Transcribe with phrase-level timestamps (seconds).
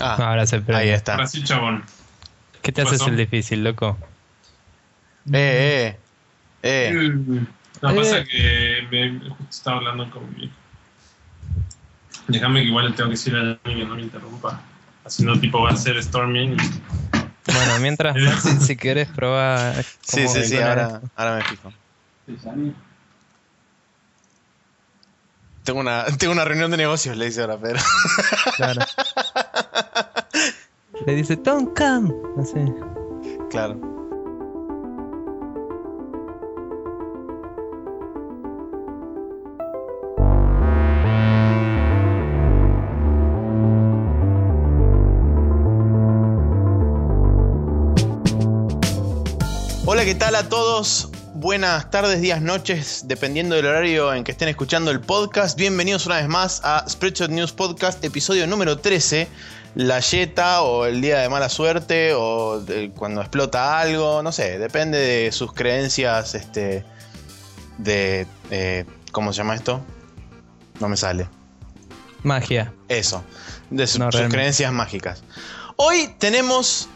[0.00, 0.82] Ah, Ahora se prende.
[0.82, 1.14] ahí está.
[1.14, 1.84] Ahora sí, chabón.
[2.62, 3.98] ¿Qué te ¿Qué haces el difícil, loco?
[5.32, 5.96] Eh,
[6.62, 6.88] eh.
[6.90, 6.92] Eh.
[6.92, 7.94] Lo Eh.
[7.94, 10.50] que pasa es que me, justo estaba hablando con mi.
[12.28, 14.60] Déjame que igual le tengo que decir a Dani que no me interrumpa.
[15.04, 16.52] Así no, tipo, va a ser Storming.
[16.54, 19.82] y- Bueno, mientras, Maxi, si querés probar.
[20.02, 21.72] Sí, cómo sí, sí, ahora, ahora me fijo.
[25.64, 27.80] Tengo una, tengo una reunión de negocios, le dice ahora Pedro.
[28.56, 28.82] Claro.
[31.10, 32.14] Le dice, Tom Cam.
[32.38, 32.54] Así.
[33.50, 33.76] claro.
[49.84, 51.10] Hola, ¿qué tal a todos?
[51.40, 55.56] Buenas tardes, días, noches, dependiendo del horario en que estén escuchando el podcast.
[55.58, 59.26] Bienvenidos una vez más a Spreadshot News Podcast, episodio número 13.
[59.74, 62.62] La yeta o el día de mala suerte o
[62.94, 66.84] cuando explota algo, no sé, depende de sus creencias, este,
[67.78, 69.80] de, eh, ¿cómo se llama esto?
[70.78, 71.26] No me sale.
[72.22, 72.74] Magia.
[72.88, 73.24] Eso,
[73.70, 75.22] de su- No, sus creencias mágicas.
[75.76, 76.90] Hoy tenemos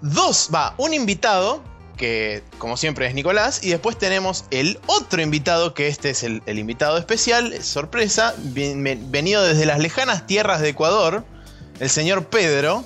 [0.00, 1.62] dos, va, un invitado,
[1.96, 6.42] que como siempre es Nicolás, y después tenemos el otro invitado, que este es el,
[6.46, 11.24] el invitado especial, es sorpresa, bien- venido desde las lejanas tierras de Ecuador,
[11.80, 12.84] el señor Pedro.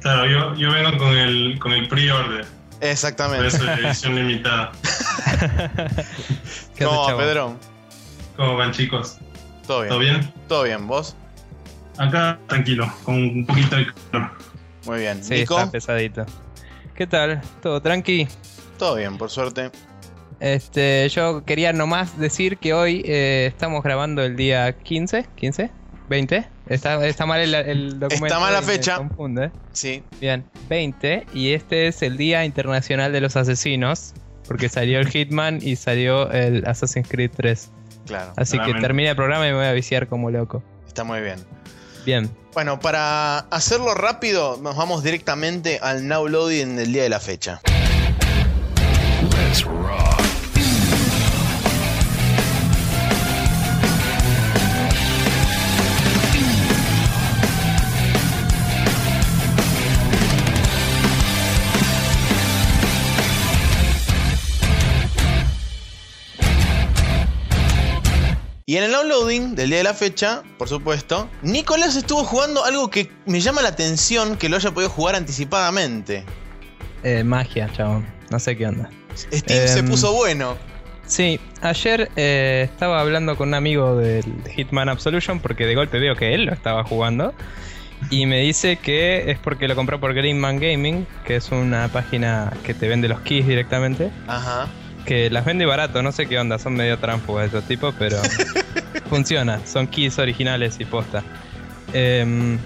[0.00, 2.46] Claro, yo, yo vengo con el, con el pre-order.
[2.46, 3.46] Por Exactamente.
[3.48, 4.72] eso de edición limitada.
[6.74, 7.16] ¿Qué haces, No?
[7.18, 7.56] Pedro,
[8.36, 9.18] ¿Cómo van, chicos?
[9.66, 9.88] todo bien.
[9.90, 10.32] ¿Todo bien?
[10.48, 11.14] Todo bien, vos.
[11.98, 14.30] Acá, tranquilo, con un poquito de calor.
[14.86, 15.22] Muy bien.
[15.22, 16.24] Sí, Nico, está pesadito.
[17.00, 17.40] ¿Qué tal?
[17.62, 18.28] ¿Todo tranqui?
[18.78, 19.70] todo bien, por suerte.
[20.38, 25.70] Este, yo quería nomás decir que hoy eh, estamos grabando el día 15, 15,
[26.10, 26.46] 20.
[26.66, 28.26] Está, está mal el, el documento.
[28.26, 28.98] Está mal la me fecha.
[28.98, 29.50] confunde.
[29.72, 31.24] Sí, Bien, 20.
[31.32, 34.12] Y este es el Día Internacional de los Asesinos.
[34.46, 37.70] Porque salió el Hitman y salió el Assassin's Creed 3.
[38.06, 38.34] claro.
[38.36, 40.62] Así que termina el programa y me voy a viciar como loco.
[40.86, 41.38] Está muy bien.
[42.04, 42.30] Bien.
[42.52, 47.60] Bueno, para hacerlo rápido, nos vamos directamente al now loading del día de la fecha.
[49.30, 49.99] Let's rock.
[68.70, 72.64] Y en el now loading del día de la fecha, por supuesto, Nicolás estuvo jugando
[72.64, 76.24] algo que me llama la atención que lo haya podido jugar anticipadamente.
[77.02, 78.06] Eh, magia, chabón.
[78.30, 78.88] No sé qué onda.
[79.16, 80.56] Steam se Em, puso bueno.
[81.04, 84.22] Sí, ayer eh, estaba hablando con un amigo del
[84.54, 87.34] Hitman Absolution porque de golpe veo que él lo estaba jugando
[88.08, 92.52] y me dice que es porque lo compró por Greenman Gaming, que es una página
[92.62, 94.68] que te vende los keys directamente, Ajá.
[95.10, 98.16] Que las vende barato, no sé qué onda, son medio tránsfugas de esos tipos, pero
[99.10, 101.24] funciona, son keys originales y posta.
[101.92, 102.58] Em,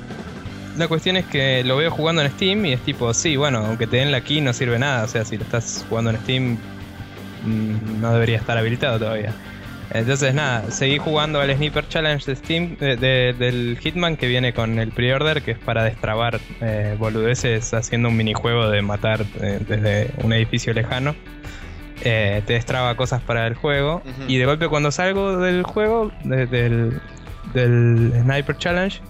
[0.77, 3.87] la cuestión es que lo veo jugando en Steam y es tipo, sí, bueno, aunque
[3.87, 6.59] te den la key no sirve nada, o sea, si lo estás jugando en Steam
[7.45, 9.33] mm, no debería estar habilitado todavía.
[9.91, 14.53] Entonces nada, seguí jugando al Sniper Challenge de Steam de- de- del Hitman que viene
[14.53, 19.61] con el pre-order, que es para destrabar eh, boludeces haciendo un minijuego de matar eh,
[19.67, 21.15] desde un edificio lejano.
[22.05, 24.03] Eh, te destraba cosas para el juego.
[24.29, 27.01] Y de golpe cuando salgo del juego, de- del,
[27.55, 29.01] del Sniper Challenge,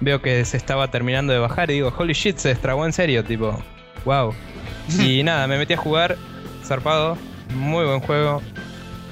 [0.00, 3.24] veo que se estaba terminando de bajar y digo, holy shit, se destrabó en serio,
[3.24, 3.60] tipo,
[4.04, 4.32] wow.
[5.00, 6.16] y nada, me metí a jugar,
[6.64, 7.18] zarpado,
[7.54, 8.40] muy buen juego,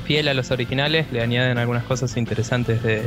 [0.04, 3.02] fiel a los originales, le añaden algunas cosas interesantes de,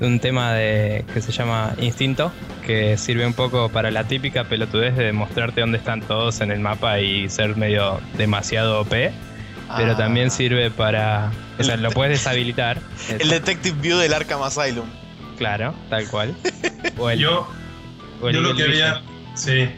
[0.00, 2.32] de un tema de que se llama Instinto,
[2.66, 6.60] que sirve un poco para la típica pelotudez de mostrarte dónde están todos en el
[6.60, 9.96] mapa y ser medio demasiado OP, pero Ah.
[9.96, 11.32] también sirve para...
[11.58, 12.78] O sea, lo puedes deshabilitar.
[13.18, 14.86] El Detective View del Arkham Asylum.
[15.38, 16.34] Claro, tal cual.
[16.98, 17.46] O el- Yo,
[18.22, 18.90] o el yo lo que Vision.
[18.90, 19.02] había.
[19.34, 19.68] Sí.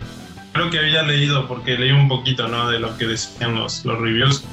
[0.52, 2.68] Creo que había leído, porque leí un poquito, ¿no?
[2.70, 4.44] De lo que decían los, los reviews.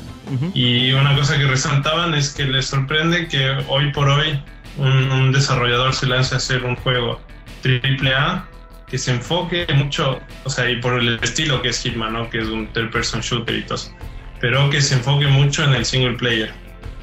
[0.55, 4.39] Y una cosa que resaltaban es que les sorprende que hoy por hoy
[4.77, 7.19] un, un desarrollador se lance a hacer un juego
[7.63, 8.47] AAA
[8.87, 12.29] que se enfoque mucho, o sea, y por el estilo que es Hitman, ¿no?
[12.29, 13.91] Que es un third-person shooter y todo eso,
[14.39, 16.51] pero que se enfoque mucho en el single player,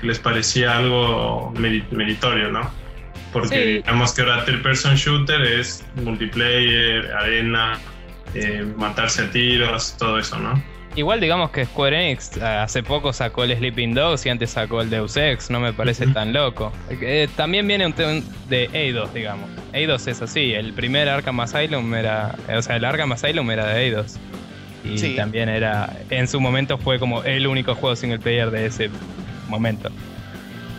[0.00, 2.70] que les parecía algo meri- meritorio, ¿no?
[3.32, 3.72] Porque Sí.
[3.82, 7.78] digamos que ahora third-person shooter es multiplayer, arena,
[8.34, 10.62] eh, matarse a tiros, todo eso, ¿no?
[10.94, 14.82] Igual digamos que Square Enix eh, hace poco sacó el Sleeping Dogs y antes sacó
[14.82, 16.70] el Deus Ex, no me parece tan loco.
[16.90, 19.48] Eh, también viene un tema de Eidos, digamos.
[19.72, 23.84] Eidos es así, el primer Arkham Asylum era, o sea, el Arkham Asylum era de
[23.86, 24.18] Eidos.
[24.84, 25.14] Y Sí.
[25.16, 28.90] también era, en su momento fue como el único juego single player de ese
[29.48, 29.90] momento.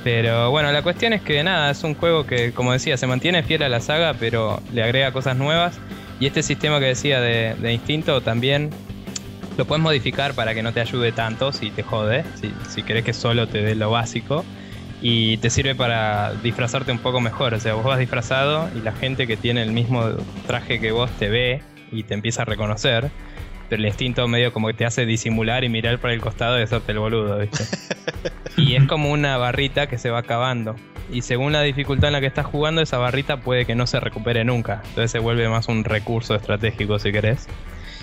[0.04, 3.42] Pero bueno, la cuestión es que nada, es un juego que, como decía, se mantiene
[3.44, 5.80] fiel a la saga, pero le agrega cosas nuevas.
[6.20, 8.70] Y este sistema que decía de, de instinto también
[9.58, 13.04] lo puedes modificar para que no te ayude tanto si te jode, si, si querés
[13.04, 14.44] que solo te dé lo básico.
[15.06, 17.54] Y te sirve para disfrazarte un poco mejor.
[17.54, 20.06] O sea, vos vas disfrazado y la gente que tiene el mismo
[20.48, 21.62] traje que vos te ve
[21.92, 23.12] y te empieza a reconocer.
[23.70, 26.64] Pero el instinto medio como que te hace disimular y mirar para el costado y
[26.64, 27.66] hacerte el boludo, ¿viste?
[28.58, 30.76] y es como una barrita que se va acabando.
[31.12, 34.00] Y según la dificultad en la que estás jugando, esa barrita puede que no se
[34.00, 34.82] recupere nunca.
[34.90, 37.48] Entonces se vuelve más un recurso estratégico si querés.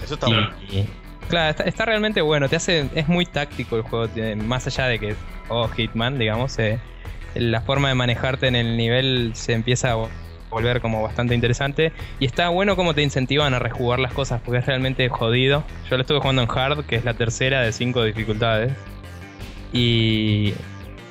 [0.05, 0.51] Eso está Y- bueno.
[0.71, 0.85] y-
[1.31, 2.49] claro, está, realmente bueno.
[2.49, 4.09] Te hace, es muy táctico el juego.
[4.45, 5.15] más allá de que,
[5.49, 6.79] oh, Hitman, digamos, eh,
[7.35, 10.09] la forma de manejarte en el nivel se empieza a vo-
[10.51, 11.93] volver como bastante interesante.
[12.19, 15.65] Y está bueno como te incentivan a rejugar las cosas, porque es realmente jodido.
[15.89, 18.73] Yo lo estuve jugando en Hard, que es la tercera de cinco dificultades.
[19.73, 20.53] Y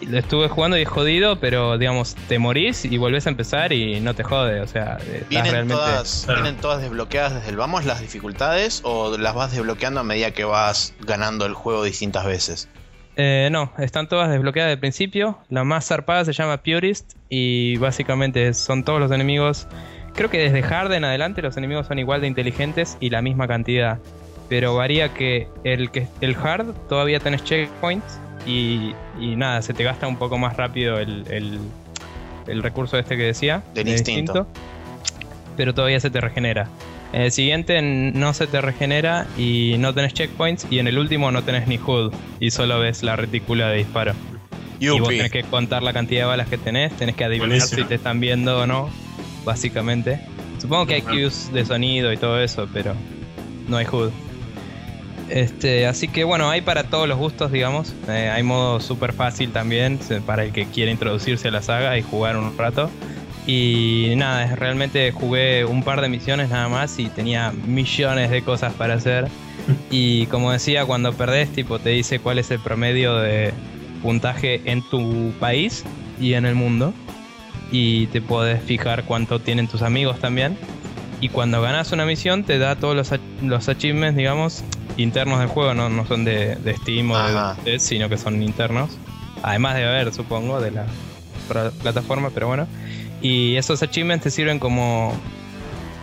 [0.01, 3.99] lo estuve jugando y es jodido, pero digamos, te morís y volvés a empezar y
[3.99, 4.61] no te jode.
[4.61, 5.75] O sea, estás ¿Vienen, realmente.
[5.75, 6.41] todas, Claro.
[6.41, 10.43] ¿Vienen todas desbloqueadas desde el vamos las dificultades o las vas desbloqueando a medida que
[10.43, 12.69] vas ganando el juego distintas veces?
[13.15, 15.39] Eh, no, están todas desbloqueadas de principio.
[15.49, 19.67] La más zarpada se llama Purist y básicamente son todos los enemigos.
[20.15, 23.47] Creo que desde Hard en adelante los enemigos son igual de inteligentes y la misma
[23.47, 23.99] cantidad.
[24.47, 29.83] Pero varía que el, que el Hard todavía tenés checkpoints y, y nada, se te
[29.83, 31.59] gasta un poco más rápido el, el-
[32.47, 33.61] el recurso este que decía.
[33.75, 34.47] Del de instinto.
[35.55, 36.67] Pero todavía se te regenera.
[37.13, 40.65] En el siguiente no se te regenera y no tenés checkpoints.
[40.71, 44.13] Y en el último no tenés ni HUD y solo ves la retícula de disparo.
[44.95, 47.81] Y vos tenés que contar la cantidad de balas que tenés, tenés que adivinar Buenísimo.
[47.83, 48.89] si te están viendo o no,
[49.45, 50.19] básicamente.
[50.59, 52.93] Supongo que hay cues de sonido y todo eso, pero
[53.67, 54.09] no hay HUD.
[55.29, 57.93] Este, así que bueno, hay para todos los gustos, digamos.
[58.07, 62.01] Eh, hay modo súper fácil también para el que quiera introducirse a la saga y
[62.01, 62.89] jugar un rato.
[63.45, 68.73] Y nada, realmente jugué un par de misiones nada más y tenía millones de cosas
[68.73, 69.27] para hacer.
[69.91, 73.53] Y como decía, cuando perdés, tipo, te dice cuál es el promedio de
[74.01, 75.83] puntaje en tu país
[76.19, 76.91] y en el mundo.
[77.71, 80.57] Y te podés fijar cuánto tienen tus amigos también.
[81.21, 84.63] Y cuando ganas una misión, te da todos los, los achievements, digamos,
[85.01, 87.55] internos del juego, no, no son de, de Steam o Ajá.
[87.63, 88.97] de, de- sino que son internos.
[89.43, 90.85] Además de haber, supongo, de la
[91.81, 92.67] plataforma, pero bueno.
[93.21, 95.13] Y esos achievements te sirven como,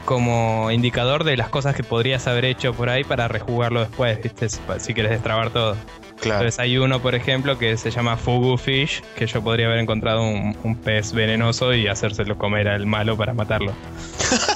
[0.05, 4.49] como indicador de las cosas que podrías haber hecho por ahí para rejugarlo después, ¿viste?
[4.49, 5.77] Si, si quieres destrabar todo.
[6.21, 6.41] Claro.
[6.41, 10.23] Entonces hay uno, por ejemplo, que se llama Fugu Fish, que yo podría haber encontrado
[10.23, 13.73] un, un pez venenoso y hacérselo comer al malo para matarlo.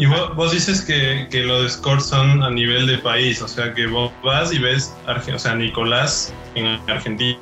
[0.00, 3.74] Y vos, vos dices que, que los scores son a nivel de país, o sea
[3.74, 7.38] que vos vas y ves, Arge- o sea, Nicolás en Argentina,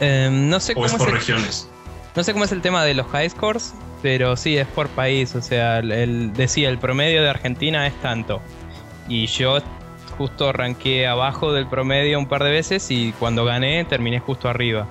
[0.00, 1.70] Eh, no sé o cómo es es por el- regiones.
[2.16, 5.36] No sé cómo es el tema de los high scores, pero sí es por país.
[5.36, 8.42] O sea, el, el- decía, el promedio de Argentina es tanto.
[9.08, 9.58] Y yo
[10.16, 14.88] justo arranqué abajo del promedio un par de veces y cuando gané terminé justo arriba.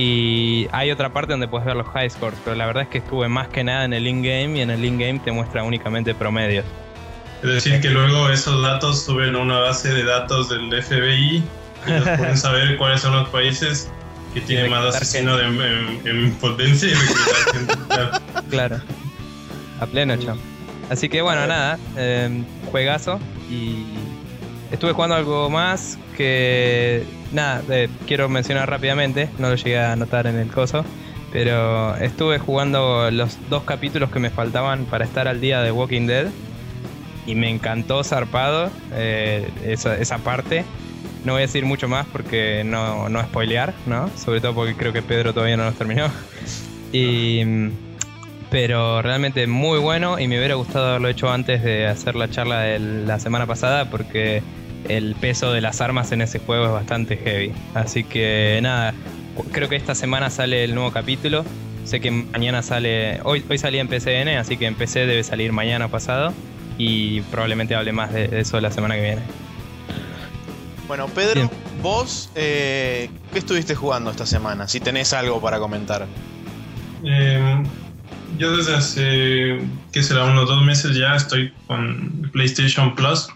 [0.00, 2.98] Y hay otra parte donde puedes ver los high scores, pero la verdad es que
[2.98, 6.64] estuve más que nada en el in-game y en el in-game te muestra únicamente promedios.
[7.42, 11.42] Es decir, que luego esos datos suben a una base de datos del FBI
[11.88, 13.90] y nos pueden saber cuáles son los países
[14.34, 17.86] que tienen más reclutar asesino de, en, en potencia y.
[17.88, 18.10] Claro.
[18.50, 18.80] Claro.
[19.80, 20.40] A pleno, chamo.
[20.90, 23.18] Así que bueno, nada, eh, juegazo
[23.50, 23.84] y
[24.70, 30.26] estuve jugando algo más que nada, eh, quiero mencionar rápidamente, no lo llegué a anotar
[30.26, 30.84] en el coso,
[31.32, 36.06] pero estuve jugando los dos capítulos que me faltaban para estar al día de Walking
[36.06, 36.26] Dead
[37.26, 40.64] y me encantó zarpado eh, esa, esa parte.
[41.24, 44.08] No voy a decir mucho más porque no, no spoilear, ¿no?
[44.16, 46.06] Sobre todo porque creo que Pedro todavía no los terminó.
[46.90, 47.42] Y,
[48.50, 52.60] pero realmente muy bueno y me hubiera gustado haberlo hecho antes de hacer la charla
[52.60, 54.42] de la semana pasada porque
[54.88, 57.52] el peso de las armas en ese juego es bastante heavy.
[57.74, 58.94] Así que nada,
[59.52, 61.44] creo que esta semana sale el nuevo capítulo.
[61.84, 65.52] Sé que mañana sale, hoy, hoy salía en PCN, así que en PC debe salir
[65.52, 66.34] mañana pasado
[66.76, 69.22] y probablemente hable más de, de eso la semana que viene.
[70.86, 71.50] Bueno, Pedro, Bien.
[71.82, 74.66] vos, eh, ¿qué estuviste jugando esta semana?
[74.68, 76.06] Si tenés algo para comentar.
[77.04, 77.62] Eh,
[78.38, 79.60] yo desde hace,
[79.92, 80.24] ¿qué será?
[80.24, 83.28] Unos dos meses ya estoy con PlayStation Plus,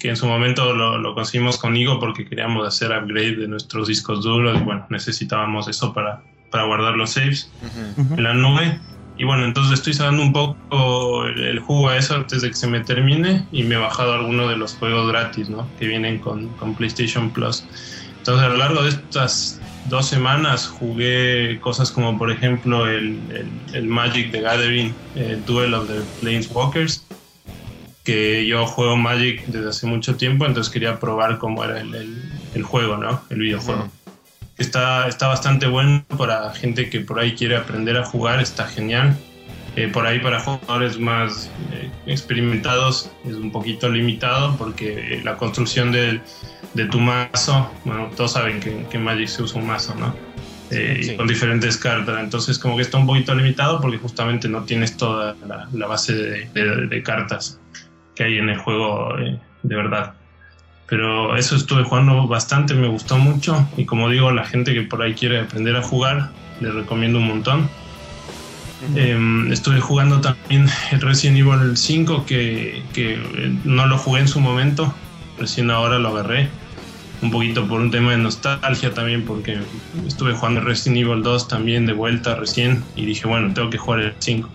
[0.00, 4.24] que en su momento lo, lo conseguimos conmigo porque queríamos hacer upgrade de nuestros discos
[4.24, 7.50] duros y bueno, necesitábamos eso para, para guardar los saves
[7.96, 8.14] Ujú.
[8.14, 8.80] en la nube.
[9.18, 12.54] Y bueno, entonces estoy sacando un poco el, el jugo a eso antes de que
[12.54, 15.68] se me termine y me he bajado algunos de los juegos gratis, ¿no?
[15.78, 17.62] Que vienen con, con PlayStation Plus.
[18.16, 23.50] Entonces a lo largo de estas dos semanas jugué cosas como por ejemplo el, el-
[23.74, 27.06] el Magic the Gathering, el Duel of the Planeswalkers,
[28.04, 32.22] que yo juego Magic desde hace mucho tiempo, entonces quería probar cómo era el, el-
[32.54, 33.22] el juego, ¿no?
[33.30, 33.88] El videojuego.
[34.58, 39.16] Está, está bastante bueno para gente que por ahí quiere aprender a jugar, está genial.
[39.76, 45.92] Eh, por ahí para jugadores más eh, experimentados es un poquito limitado porque la construcción
[45.92, 46.20] del-
[46.74, 50.14] de tu mazo, bueno, todos saben que, que en Magic se usa un mazo, ¿no?
[50.70, 51.16] Eh, y Sí.
[51.16, 55.34] con diferentes cartas, entonces como que está un poquito limitado porque justamente no tienes toda
[55.46, 57.58] la, la base de, de- de cartas
[58.20, 60.12] que hay en el juego eh, de verdad.
[60.86, 63.66] Pero eso estuve jugando bastante, me gustó mucho.
[63.78, 67.28] Y como digo, la gente que por ahí quiere aprender a jugar, les recomiendo un
[67.28, 67.70] montón.
[68.94, 69.18] Eh,
[69.50, 74.38] estuve jugando también el Resident Evil 5, que, que, eh, no lo jugué en su
[74.40, 74.92] momento,
[75.38, 76.50] recién ahora lo agarré.
[77.22, 79.60] Un poquito por un tema de nostalgia también, porque
[80.06, 82.84] estuve jugando el Resident Evil 2 también de vuelta recién.
[82.96, 84.50] Y dije, bueno, tengo que jugar el 5.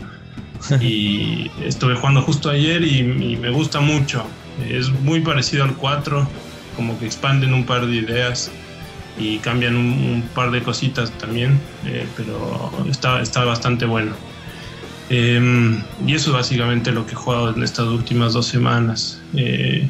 [0.82, 4.26] Y estuve jugando justo ayer y, me gusta mucho.
[4.70, 6.28] Es muy parecido al 4,
[6.76, 8.52] como que expanden un par de ideas
[9.18, 14.14] y cambian un, par de cositas también, eh, pero está, está bastante bueno.
[15.10, 19.22] Eh, y eso es básicamente lo que he jugado en estas últimas dos semanas.
[19.36, 19.88] Eh,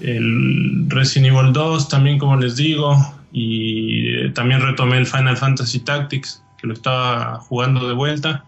[0.00, 2.96] el Resident Evil 2 también, como les digo,
[3.32, 8.44] y eh, también retomé el Final Fantasy Tactics, que lo estaba jugando de vuelta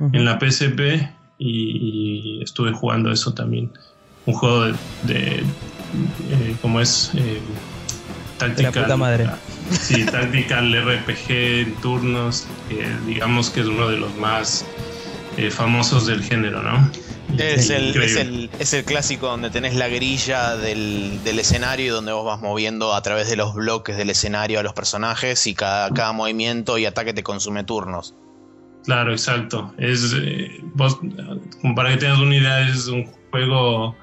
[0.00, 1.08] en la PSP
[1.38, 3.70] y, y estuve jugando eso también.
[4.26, 4.74] Un juego de,
[5.04, 5.42] de,
[6.30, 7.40] eh, como es eh,
[8.38, 8.72] táctica.
[8.72, 9.28] puta madre.
[9.70, 14.64] Sí, Tactical RPG en turnos, que digamos que es uno de los más
[15.36, 16.90] eh, famosos del género, ¿no?
[17.38, 21.88] Es el, es, el, es el clásico donde tenés la grilla del, del escenario y
[21.88, 25.54] donde vos vas moviendo a través de los bloques del escenario a los personajes y
[25.54, 28.14] cada, cada movimiento y ataque te consume turnos.
[28.84, 29.74] Claro, exacto.
[29.78, 31.00] Es, eh, vos,
[31.60, 33.96] como para que tengas una idea, es un juego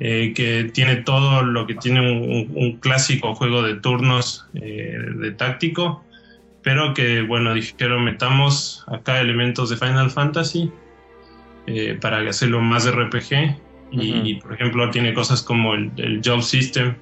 [0.00, 6.04] eh, que tiene todo lo que tiene un, clásico juego de turnos eh, de táctico,
[6.62, 10.70] pero que, bueno, dijeron metamos acá elementos de Final Fantasy
[11.66, 13.56] eh, para hacerlo más RPG.
[13.90, 16.94] Y, por ejemplo, tiene cosas como el, el Job System,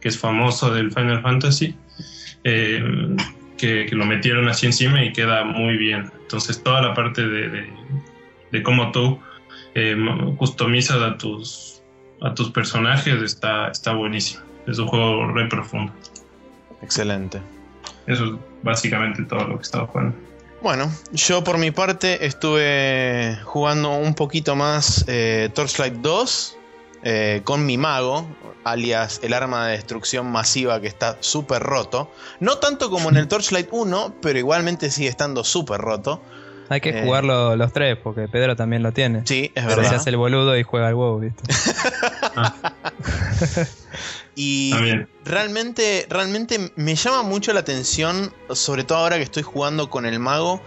[0.00, 1.76] que es famoso del Final Fantasy.
[2.42, 2.82] eh,
[3.62, 6.10] que, que lo metieron así encima y queda muy bien.
[6.22, 7.72] Entonces toda la parte de, de,
[8.50, 9.20] de cómo tú
[9.76, 9.96] eh,
[10.36, 11.80] customizas a tus,
[12.22, 14.42] a tus personajes está, está buenísimo.
[14.66, 15.92] Es un juego re profundo.
[16.82, 17.40] Excelente.
[18.08, 18.32] Eso es
[18.64, 20.16] básicamente todo lo que estaba jugando.
[20.60, 26.58] Bueno, yo por mi parte estuve jugando un poquito más eh, Torchlight 2
[27.02, 28.26] eh, con mi mago,
[28.64, 32.10] alias el arma de destrucción masiva que está súper roto.
[32.40, 36.20] No tanto como en el Torchlight 1, pero igualmente sigue estando súper roto.
[36.68, 37.02] Hay que Eh.
[37.04, 39.26] jugarlo los tres, porque Pedro también lo tiene.
[39.26, 39.94] Sí, es Pero se verdad.
[39.96, 41.42] hace el boludo y juega al WoW, ¿viste?
[44.34, 45.08] Y También.
[45.26, 50.18] realmente, realmente me llama mucho la atención, sobre todo ahora que estoy jugando con el
[50.18, 50.62] mago,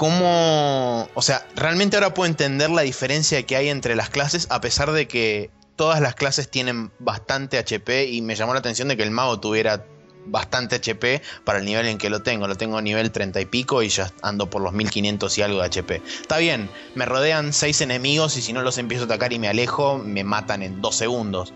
[0.00, 4.58] cómo, o sea, realmente ahora puedo entender la diferencia que hay entre las clases, a
[4.62, 8.96] pesar de que todas las clases tienen bastante HP y me llamó la atención de
[8.96, 9.84] que el mago tuviera
[10.24, 12.48] bastante HP para el nivel en que lo tengo.
[12.48, 15.60] Lo tengo a nivel 30 y pico y ya ando por los 1500 y algo
[15.60, 16.02] de HP.
[16.22, 19.48] Está bien, me rodean 6 enemigos y si no los empiezo a atacar y me
[19.48, 21.52] alejo, me matan en 2 segundos.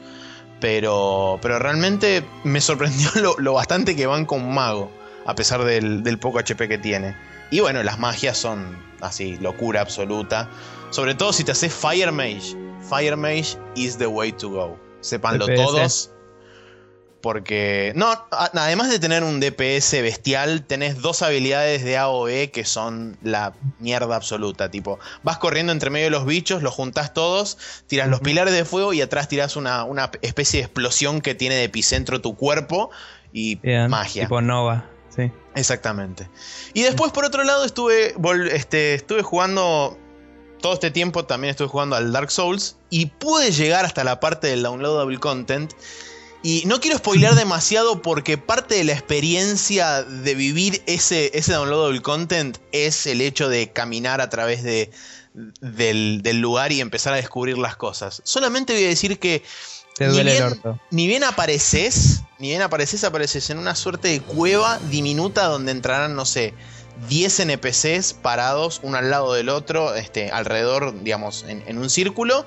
[0.60, 3.08] Pero, pero realmente me sorprendió
[3.38, 4.92] lo, bastante que van con mago,
[5.24, 7.16] a pesar del, del poco HP que tiene.
[7.50, 10.48] Y bueno, las magias son así, locura absoluta.
[10.90, 12.56] Sobre todo si te haces Fire Mage.
[12.88, 14.78] Fire Mage is the way to go.
[15.00, 15.56] Sépanlo DPS.
[15.56, 16.10] todos.
[17.20, 23.16] Porque, no, además de tener un DPS bestial, tenés dos habilidades de AOE que son
[23.22, 24.70] la mierda absoluta.
[24.70, 28.66] Tipo, vas corriendo entre medio de los bichos, los juntás todos, tiras los pilares de
[28.66, 32.90] fuego y atrás tiras una, una especie de explosión que tiene de epicentro tu cuerpo
[33.32, 34.24] y Bien, magia.
[34.24, 34.84] Tipo Nova,
[35.14, 35.30] sí.
[35.54, 36.28] Exactamente.
[36.72, 38.14] Y después, por otro lado, estuve,
[38.52, 39.98] este, estuve jugando.
[40.60, 42.76] Todo este tiempo también estuve jugando al Dark Souls.
[42.90, 45.72] Y pude llegar hasta la parte del downloadable content.
[46.42, 52.02] Y no quiero spoilear demasiado porque parte de la experiencia de vivir ese, ese downloadable
[52.02, 54.90] content es el hecho de caminar a través de,
[55.60, 58.22] del, del lugar y empezar a descubrir las cosas.
[58.24, 59.42] Solamente voy a decir que
[59.94, 60.80] Te ni duele el bien, orto.
[60.90, 66.16] ni bien apareces, ni bien apareces, apareces en una suerte de cueva diminuta donde entrarán,
[66.16, 66.54] no sé,
[67.08, 72.46] 10 NPCs parados uno al lado del otro, este, alrededor, digamos, en, en un círculo.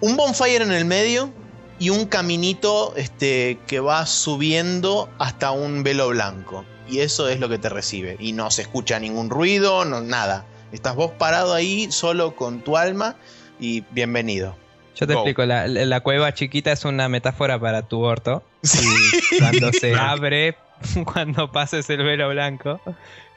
[0.00, 1.32] Un bonfire en el medio
[1.78, 6.64] y un caminito este, que va subiendo hasta un velo blanco.
[6.88, 8.16] Y eso es lo que te recibe.
[8.18, 10.46] Y no se escucha ningún ruido, no, nada.
[10.72, 13.16] Estás vos parado ahí solo con tu alma
[13.60, 14.56] y bienvenido.
[14.98, 15.20] Yo te Go.
[15.20, 18.42] explico, la, la cueva chiquita es una metáfora para tu orto.
[19.32, 20.56] Y cuando se abre,
[21.12, 22.80] cuando pases el velo blanco.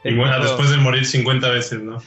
[0.04, 2.02] Y bueno, después de morir 50 veces, ¿no?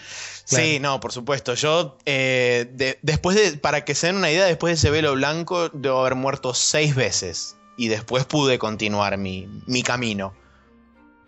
[0.47, 1.55] Sí, no, por supuesto.
[1.55, 5.15] Yo, eh, de- después de, para que se den una idea, después de ese velo
[5.15, 7.57] blanco, debo haber muerto seis veces.
[7.77, 10.35] Y después pude continuar mi, mi camino.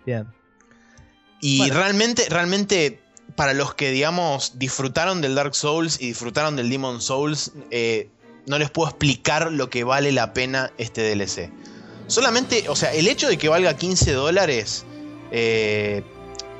[0.04, 0.26] Bien.
[1.40, 1.74] Y Bueno.
[1.74, 3.00] realmente, realmente,
[3.36, 8.08] para los que, digamos, disfrutaron del Dark Souls y disfrutaron del Demon Souls, eh,
[8.46, 11.50] no les puedo explicar lo que vale la pena este DLC.
[12.06, 14.84] Solamente, o sea, el hecho de que valga 15 dólares
[15.32, 16.02] eh,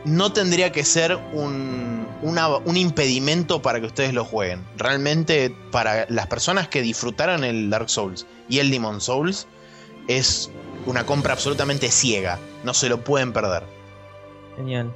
[0.05, 4.65] no tendría que ser un, un impedimento para que ustedes lo jueguen.
[4.77, 9.47] Realmente, para las personas que disfrutaron el Dark Souls y el Demon Souls,
[10.09, 10.51] es
[10.87, 12.39] una compra absolutamente ciega.
[12.65, 13.65] No se lo pueden perder.
[14.57, 14.93] Genial.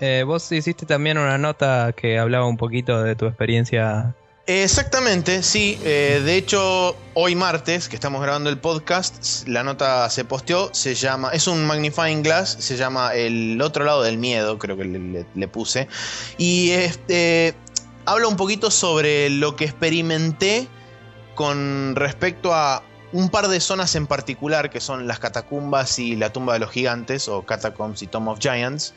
[0.00, 4.14] Eh, vos hiciste también una nota que hablaba un poquito de tu experiencia.
[4.52, 5.78] Exactamente, sí.
[5.84, 10.96] Eh, de hecho, hoy martes, que estamos grabando el podcast, la nota se posteó, se
[10.96, 15.46] llama, es un magnifying glass, se llama El otro lado del miedo, creo que le,
[15.48, 15.86] puse.
[16.36, 17.54] Y este,
[18.06, 20.66] habla un poquito sobre lo que experimenté
[21.36, 26.32] con respecto a un par de zonas en particular, que son las catacumbas y la
[26.32, 28.94] tumba de los gigantes, o Catacombs y Tomb of Giants,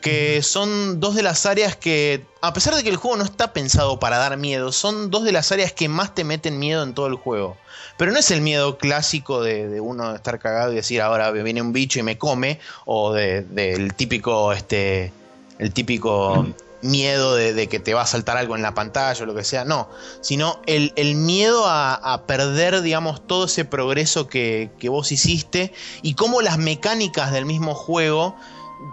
[0.00, 3.52] que son dos de las áreas que, a pesar de que el juego no está
[3.52, 6.94] pensado para dar miedo, son dos de las áreas que más te meten miedo en
[6.94, 7.56] todo el juego.
[7.98, 11.62] Pero no es el miedo clásico de, de uno estar cagado y decir ahora viene
[11.62, 15.12] un bicho y me come, o de- del típico, este,
[15.58, 16.46] el típico
[16.82, 19.42] miedo de, de que te va a saltar algo en la pantalla o lo que
[19.44, 19.88] sea, no,
[20.20, 25.72] sino el, el miedo a, a perder, digamos, todo ese progreso que, que vos hiciste
[26.02, 28.36] y cómo las mecánicas del mismo juego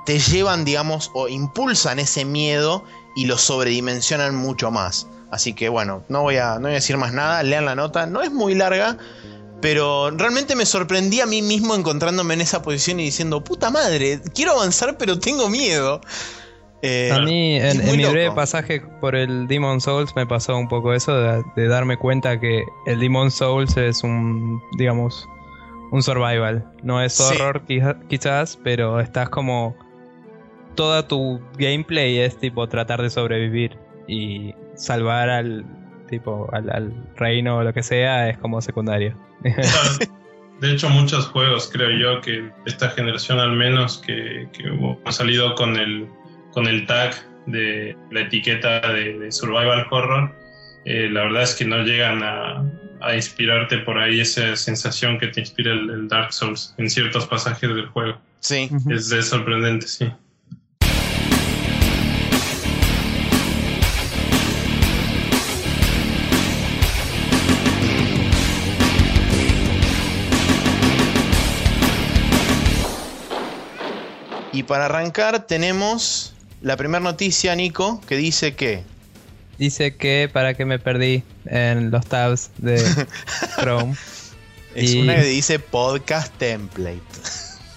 [0.05, 2.83] te llevan, digamos, o impulsan ese miedo
[3.15, 5.07] y lo sobredimensionan mucho más.
[5.31, 8.05] Así que bueno, no voy a, no voy a decir más nada, lean la nota,
[8.05, 8.97] no es muy larga,
[9.61, 14.19] pero realmente me sorprendí a mí mismo encontrándome en esa posición y diciendo, puta madre,
[14.35, 16.01] quiero avanzar pero tengo miedo.
[16.83, 20.93] Eh, A mí, en, mi breve pasaje por el Demon Souls, me pasó un poco
[20.93, 25.27] eso, de, de darme cuenta que el Demon Souls es un, digamos,
[25.93, 26.65] un survival.
[26.81, 29.75] No es horror quizá- quizás, pero estás como...
[30.75, 33.77] Toda tu gameplay es tipo tratar de sobrevivir
[34.07, 35.63] y salvar al
[36.09, 39.15] tipo al, al reino o lo que sea es como secundario.
[40.61, 44.63] De hecho, muchos juegos, creo yo, que de esta generación al menos, que, que
[45.05, 46.07] han salido con el,
[46.53, 47.13] con el tag
[47.45, 50.35] de la etiqueta de, de Survival Horror,
[50.85, 52.65] eh, la verdad es que no llegan a,
[53.03, 57.27] a inspirarte por ahí esa sensación que te inspira el, el Dark Souls en ciertos
[57.27, 58.17] pasajes del juego.
[58.39, 58.69] Sí.
[58.89, 60.09] Es, es sorprendente, sí.
[74.53, 78.92] Y para arrancar tenemos la primera noticia, Nico, que dice que...
[79.63, 82.83] Dice que para que me perdí en los tabs de
[83.61, 83.95] Chrome.
[84.75, 86.99] Es Y- una que dice podcast template.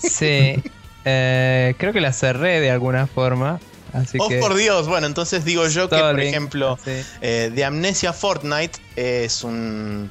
[0.01, 0.61] Sí,
[1.05, 3.61] eh, creo que la cerré de alguna forma.
[3.93, 4.39] Así oh, que.
[4.39, 4.89] por Dios.
[4.89, 6.91] Bueno, entonces digo yo que, por ejemplo, sí.
[7.21, 10.11] eh, The Amnesia Fortnite es un.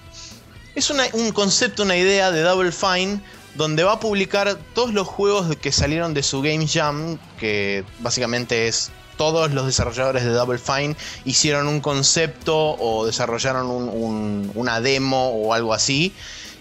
[0.76, 3.20] Es una- un concepto, una idea de Double Fine
[3.56, 8.70] donde va a publicar todos los juegos que salieron de su Game Jam, que básicamente
[8.70, 14.82] es todos los desarrolladores de Double Fine hicieron un concepto o desarrollaron un- un- una
[14.82, 16.13] demo o algo así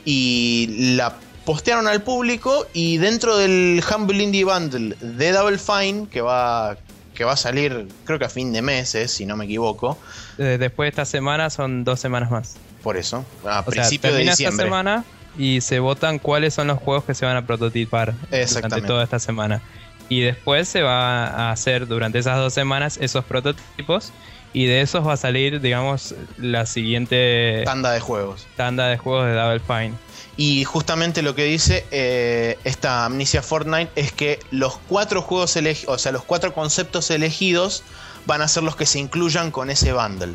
[0.05, 1.15] y la
[1.45, 6.77] postearon al público y dentro del Humble Indie Bundle de Double Fine que va
[7.15, 9.97] que va a salir creo que a fin de mes, eh, si no me equivoco,
[10.37, 12.57] Eh, después de esta semana son dos semanas más.
[12.83, 14.67] por eso, a O sea, principio de termina esta diciembre.
[14.67, 15.05] semana
[15.39, 19.21] y se votan cuáles son los juegos que se van a prototipar durante toda esta
[19.21, 19.63] semana.
[20.09, 24.13] Y después se va a hacer durante esas dos semanas esos prototipos
[24.53, 28.47] y de esos va a salir, digamos, la siguiente Tanda de juegos.
[28.57, 29.95] tanda de juegos de Double Fine.
[30.37, 35.95] Y justamente lo que dice eh, esta Amnesia Fortnite es que los cuatro juegos elegidos,
[35.95, 37.83] o sea, los cuatro conceptos elegidos
[38.27, 40.35] van a ser los que se incluyan con ese bundle.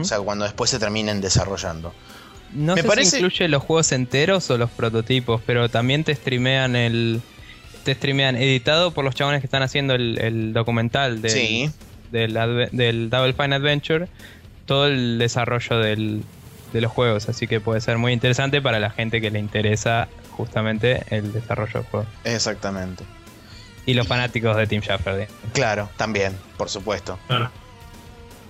[0.00, 1.92] O sea, cuando después se terminen desarrollando.
[2.54, 6.14] No Me sé parece- si incluye los juegos enteros o los prototipos, pero también te
[6.14, 7.20] streamean el.
[7.84, 11.70] Te streamean editado por los chabones que están haciendo el, el documental del, Sí.
[12.10, 14.08] del, Double Fine Adventure,
[14.66, 16.22] todo el desarrollo del,
[16.72, 17.28] de los juegos.
[17.28, 21.80] Así que puede ser muy interesante para la gente que le interesa justamente el desarrollo
[21.80, 22.06] del juego.
[22.24, 23.04] Exactamente.
[23.86, 25.28] Y los fanáticos de Team digamos.
[25.52, 27.18] Claro, también, por supuesto.
[27.26, 27.50] Claro.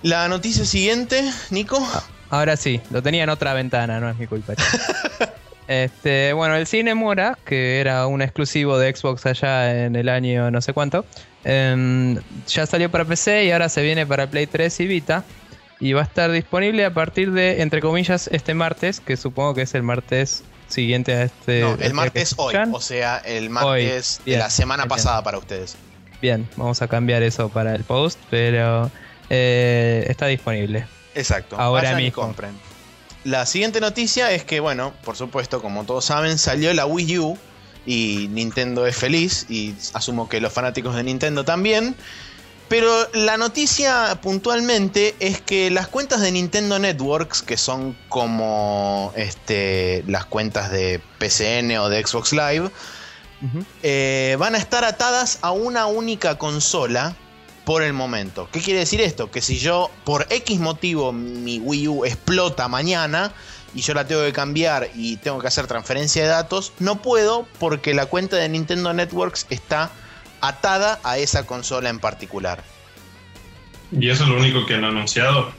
[0.01, 1.85] La noticia siguiente, Nico.
[2.29, 4.53] Ahora sí, lo tenía en otra ventana, no es mi culpa.
[5.67, 10.51] este, bueno, el Cine Mora, que era un exclusivo de Xbox allá en el año
[10.51, 11.05] no sé cuánto,
[11.43, 15.23] em, ya salió para PC y ahora se viene para Play 3 y Vita.
[15.77, 19.63] Y va a estar disponible a partir de, entre comillas, este martes, que supongo que
[19.63, 21.61] es el martes siguiente a este.
[21.61, 25.75] no, el martes hoy, o sea, el martes de bien, la semana pasada para ustedes.
[26.21, 28.89] Bien, vamos a cambiar eso para el post, pero
[29.29, 30.85] eh, está disponible.
[31.13, 31.57] Exacto.
[31.59, 32.23] Ahora vayan y mismo.
[32.23, 32.51] compren.
[33.25, 37.37] La siguiente noticia es que, bueno, por supuesto, como todos saben, salió la Wii U
[37.83, 41.95] y Nintendo es feliz y asumo que los fanáticos de Nintendo también.
[42.67, 50.03] Pero la noticia puntualmente es que las cuentas de Nintendo Networks, que son como este,
[50.05, 52.69] las cuentas de PCN o de Xbox Live,
[53.81, 57.15] eh, van a estar atadas a una única consola
[57.65, 58.47] por el momento.
[58.51, 59.31] ¿Qué quiere decir esto?
[59.31, 63.33] Que si yo por X motivo mi Wii U explota mañana
[63.73, 67.47] y yo la tengo que cambiar y tengo que hacer transferencia de datos, no puedo
[67.59, 69.91] porque la cuenta de Nintendo Networks está
[70.41, 72.63] atada a esa consola en particular.
[73.91, 75.51] Y eso es lo único que han anunciado,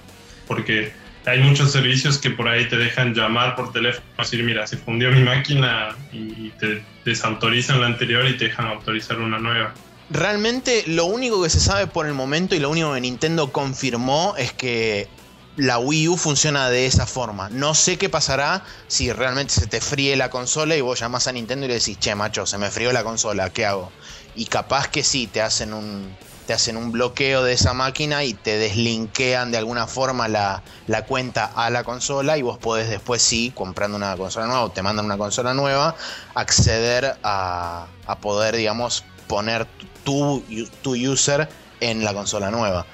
[0.47, 0.93] porque
[1.27, 5.11] hay muchos servicios que por ahí te dejan llamar por teléfono, decir, mira, se fundió
[5.11, 9.75] mi máquina y te desautorizan la anterior y te dejan autorizar una nueva.
[10.09, 14.35] Realmente lo único que se sabe por el momento y lo único que Nintendo confirmó
[14.39, 15.09] es que
[15.57, 17.49] la Wii U funciona de esa forma.
[17.51, 21.33] No sé qué pasará si realmente se te fríe la consola y vos llamás a
[21.33, 23.91] Nintendo y le decís, che, macho, se me frió la consola, ¿qué hago?
[24.35, 26.15] Y capaz que sí, te hacen un,
[26.47, 31.07] te hacen un bloqueo de esa máquina y te deslinkean de alguna forma la, la
[31.07, 34.83] cuenta a la consola y vos podés después sí, comprando una consola nueva o te
[34.83, 35.97] mandan una consola nueva,
[36.35, 39.67] acceder a, a poder, digamos, poner
[40.05, 40.45] tu,
[40.83, 41.49] tu user
[41.81, 42.87] en la consola nueva.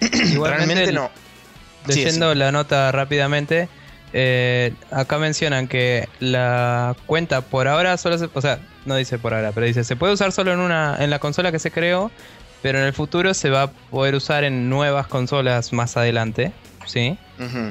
[0.00, 1.10] Realmente no.
[1.88, 3.68] Sí, Leyendo la nota rápidamente,
[4.12, 9.34] eh, acá mencionan que la cuenta por ahora solo se, o sea, no dice por
[9.34, 12.12] ahora, pero dice se puede usar solo en una en la consola que se creó,
[12.62, 16.52] pero en el futuro se va a poder usar en nuevas consolas más adelante,
[16.86, 17.18] ¿sí?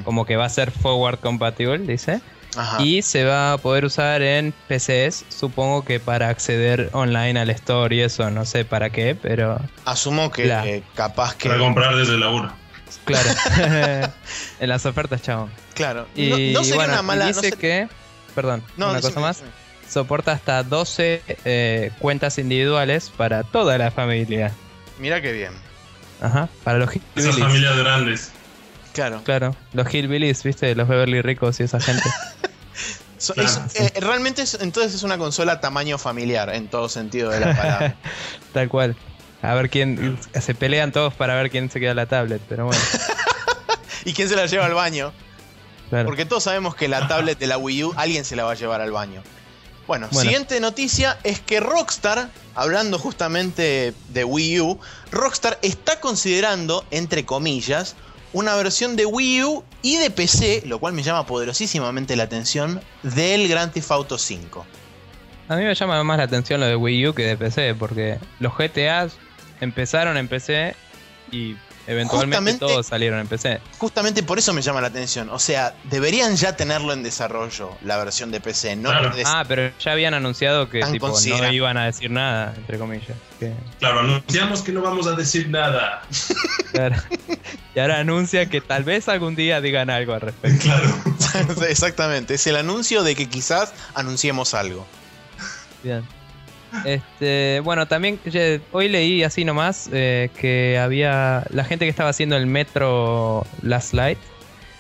[0.04, 2.20] Como que va a ser forward compatible, dice.
[2.56, 2.82] Ajá.
[2.84, 7.96] Y se va a poder usar en PCs, supongo que para acceder online al store
[7.96, 11.50] y eso, no sé para qué, pero Asumo que La- eh, capaz que.
[11.50, 12.52] Para comprar desde la laburo.
[13.06, 13.30] claro.
[14.60, 15.50] en las ofertas, chavo.
[15.74, 16.08] Claro.
[16.16, 17.24] Y no, no sería bueno, una mala.
[17.26, 17.88] no dice ser- que,
[18.36, 19.52] perdón, no, una decime, cosa más, decime.
[19.90, 24.52] soporta hasta 12 eh, cuentas individuales para toda la familia.
[25.00, 25.54] Mira qué bien.
[26.22, 27.40] Ajá, para los Esas hillbillies.
[27.40, 28.32] familias grandes.
[28.94, 29.22] Claro.
[29.24, 32.04] Claro, los hillbillies, viste, los Beverly ricos y esa gente.
[33.22, 33.50] So- Claro.
[33.74, 37.56] es- eh, realmente es- entonces es una consola tamaño familiar en todo sentido de la
[37.56, 37.96] palabra.
[38.54, 38.96] Tal cual.
[39.44, 40.20] A ver quién.
[40.40, 42.82] Se pelean todos para ver quién se queda la tablet, pero bueno.
[44.06, 45.14] ¿Y quién se la lleva al baño?
[45.90, 46.08] Claro.
[46.08, 48.56] Porque todos sabemos que la tablet de la Wii U alguien se la va a
[48.56, 49.22] llevar al baño.
[49.88, 50.22] Bueno, Bueno.
[50.30, 54.80] siguiente noticia es que Rockstar, hablando justamente de Wii U,
[55.12, 57.96] Rockstar está considerando, entre comillas,
[58.34, 62.82] una versión de Wii U y de PC, lo cual me llama poderosísimamente la atención,
[63.04, 64.66] del Grand Theft Auto 5.
[65.50, 68.20] A mí me llama más la atención lo de Wii U que de PC, porque
[68.40, 69.18] los GTAs
[69.60, 70.76] empezaron en PC
[71.32, 71.56] y
[71.88, 73.60] eventualmente Justamente- todos salieron en PC.
[73.78, 75.30] Justamente por eso me llama la atención.
[75.30, 78.76] O sea, deberían ya tenerlo en desarrollo, la versión de PC.
[78.76, 79.12] No Claro.
[79.26, 83.18] Ah, pero ya habían anunciado que tipo, no iban a decir nada, entre comillas.
[83.40, 86.04] Que, Claro, anunciamos que no vamos a decir nada.
[86.74, 86.96] claro.
[87.76, 90.64] y ahora anuncia que tal vez algún día digan algo al respecto.
[90.64, 90.90] Claro.
[91.68, 94.86] Exactamente, es el anuncio de que quizás anunciemos algo.
[95.84, 96.04] Bien.
[96.86, 98.20] Este, bueno, también
[98.72, 103.94] hoy leí así nomás eh, que había la gente que estaba haciendo el Metro Last
[103.94, 104.18] Light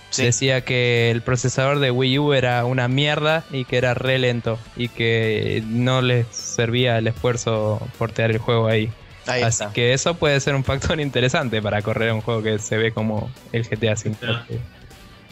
[0.09, 0.23] Sí.
[0.23, 4.59] decía que el procesador de Wii U era una mierda y que era re lento
[4.75, 8.91] y que no les servía el esfuerzo portear el juego ahí.
[9.25, 9.71] Ahí Así está.
[9.73, 13.31] que eso puede ser un factor interesante para correr un juego que se ve como
[13.53, 14.59] el GTA V.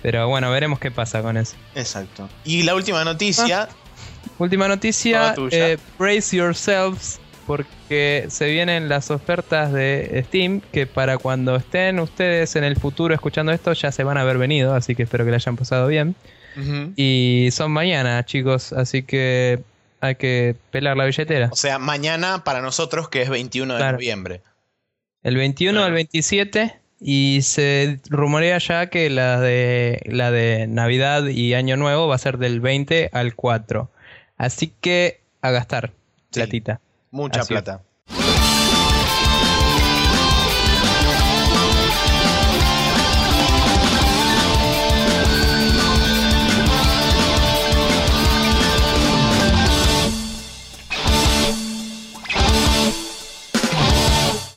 [0.02, 1.58] Pero bueno, veremos qué pasa con eso.
[1.76, 2.30] Exacto.
[2.46, 3.68] Y la última noticia,
[4.40, 11.56] Última noticia, eh, brace yourselves porque se vienen las ofertas de Steam que para cuando
[11.56, 15.04] estén ustedes en el futuro escuchando esto ya se van a haber venido, así que
[15.04, 16.16] espero que le hayan pasado bien.
[16.98, 19.60] Y son mañana, chicos, así que
[20.02, 21.50] hay que pelar la billetera.
[21.52, 23.98] O sea, mañana para nosotros que es 21 de Claro.
[23.98, 24.42] noviembre.
[25.24, 31.54] El 21 al 27 y se rumorea ya que la de la de Navidad y
[31.54, 33.90] Año Nuevo va a ser del 20 al 4.
[34.40, 35.92] Así que a gastar
[36.32, 36.40] Sí.
[36.40, 36.80] platita.
[37.12, 37.84] Mucha Así plata.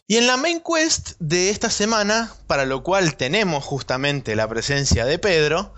[0.06, 5.06] Y en la main quest de esta semana, para lo cual tenemos justamente la presencia
[5.06, 5.72] de Pedro,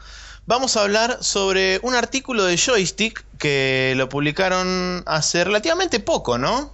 [0.47, 6.73] vamos a hablar sobre un artículo de Joystick que lo publicaron hace relativamente poco, ¿no?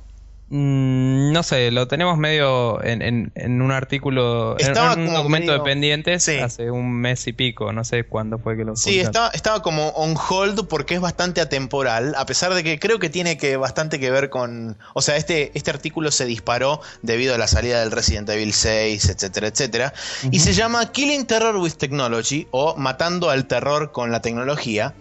[0.53, 5.15] Mm, no sé, lo tenemos medio en, en- en un artículo, en- Estaba en un
[5.15, 6.39] documento medio- de pendientes Sí.
[6.39, 9.91] hace un mes y pico, no sé cuándo fue que lo Sí, estaba, estaba como
[9.91, 14.01] on hold porque es bastante atemporal, a pesar de que creo que tiene que bastante
[14.01, 14.77] que ver con...
[14.95, 19.09] O sea, este, este artículo se disparó debido a la salida del Resident Evil 6,
[19.09, 19.95] etcétera, etcétera.
[20.33, 24.95] Y se llama Killing Terror with Technology o Matando al Terror con la Tecnología.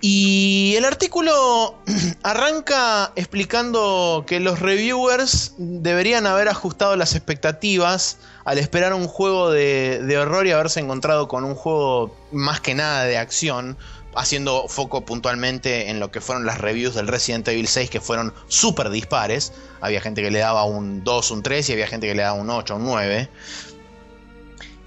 [0.00, 1.74] Y el artículo
[2.22, 10.16] arranca explicando que los reviewers deberían haber ajustado las expectativas al esperar un juego de,
[10.18, 13.76] horror y haberse encontrado con un juego más que nada de acción,
[14.14, 18.32] haciendo foco puntualmente en lo que fueron las reviews del Resident Evil 6 que fueron
[18.48, 19.52] súper dispares.
[19.82, 22.40] Había gente que le daba un 2, un 3 y había gente que le daba
[22.40, 23.28] un 8, un 9.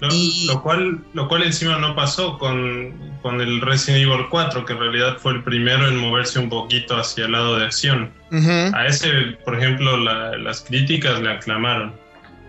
[0.00, 4.64] Lo, Y- lo cual, lo cual encima no pasó con, con el Resident Evil 4,
[4.64, 8.10] que en realidad fue el primero en moverse un poquito hacia el lado de acción.
[8.74, 9.10] A ese,
[9.44, 11.94] por ejemplo, la- las críticas le aclamaron.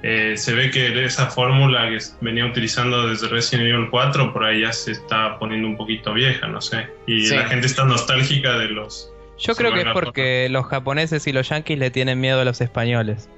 [0.07, 4.61] Eh, se ve que esa fórmula que venía utilizando desde Resident Evil 4 por ahí
[4.61, 6.87] ya se está poniendo un poquito vieja, no sé.
[7.07, 7.35] Y Sí.
[7.35, 9.11] la gente está nostálgica de los...
[9.39, 12.61] Yo creo que es porque los japoneses y los yankees le tienen miedo a los
[12.61, 13.29] españoles.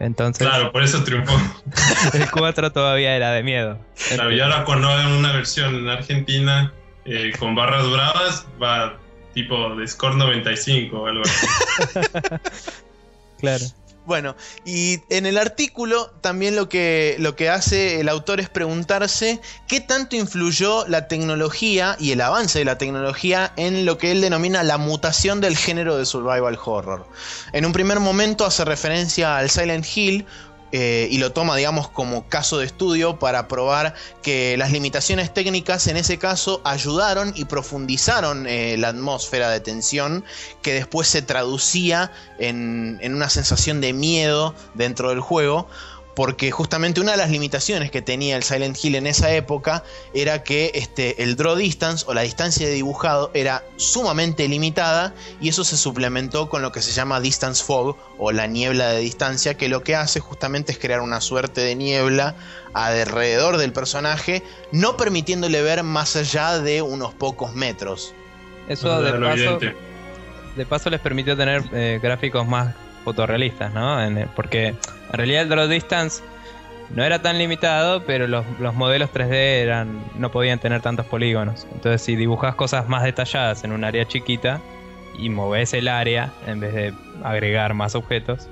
[0.00, 1.32] Entonces, Claro, por eso triunfó.
[2.14, 3.78] el 4 todavía era de miedo.
[4.08, 6.72] Claro, y ahora cuando hagan una versión en Argentina
[7.04, 8.98] eh, con barras bravas, va
[9.34, 11.46] tipo de score 95 o algo así.
[13.40, 13.64] Claro.
[14.06, 14.36] Bueno,
[14.66, 19.80] y en el artículo también lo que, lo que hace el autor es preguntarse qué
[19.80, 24.62] tanto influyó la tecnología y el avance de la tecnología en lo que él denomina
[24.62, 27.08] la mutación del género de survival horror.
[27.54, 30.26] En un primer momento hace referencia al Silent Hill.
[30.76, 35.86] Eh, y lo toma, digamos, como caso de estudio para probar que las limitaciones técnicas
[35.86, 40.24] en ese caso ayudaron y profundizaron eh, la atmósfera de tensión
[40.62, 42.10] que después se traducía
[42.40, 45.68] en, en una sensación de miedo dentro del juego,
[46.14, 49.82] porque justamente una de las limitaciones que tenía el Silent Hill en esa época
[50.14, 55.48] era que este, el draw distance o la distancia de dibujado era sumamente limitada y
[55.48, 59.54] eso se suplementó con lo que se llama distance fog o la niebla de distancia,
[59.56, 62.36] que lo que hace justamente es crear una suerte de niebla
[62.74, 68.14] alrededor del personaje, no permitiéndole ver más allá de unos pocos metros.
[68.68, 69.58] Eso de paso,
[70.56, 72.74] de paso les permitió tener eh, gráficos más
[73.04, 74.02] fotorrealistas, ¿no?
[74.02, 74.74] En- porque
[75.14, 76.22] en realidad el draw distance
[76.94, 81.66] no era tan limitado, pero los, los modelos 3D eran no podían tener tantos polígonos.
[81.72, 84.60] Entonces, si dibujas cosas más detalladas en un área chiquita
[85.18, 88.48] y moves el área en vez de agregar más objetos,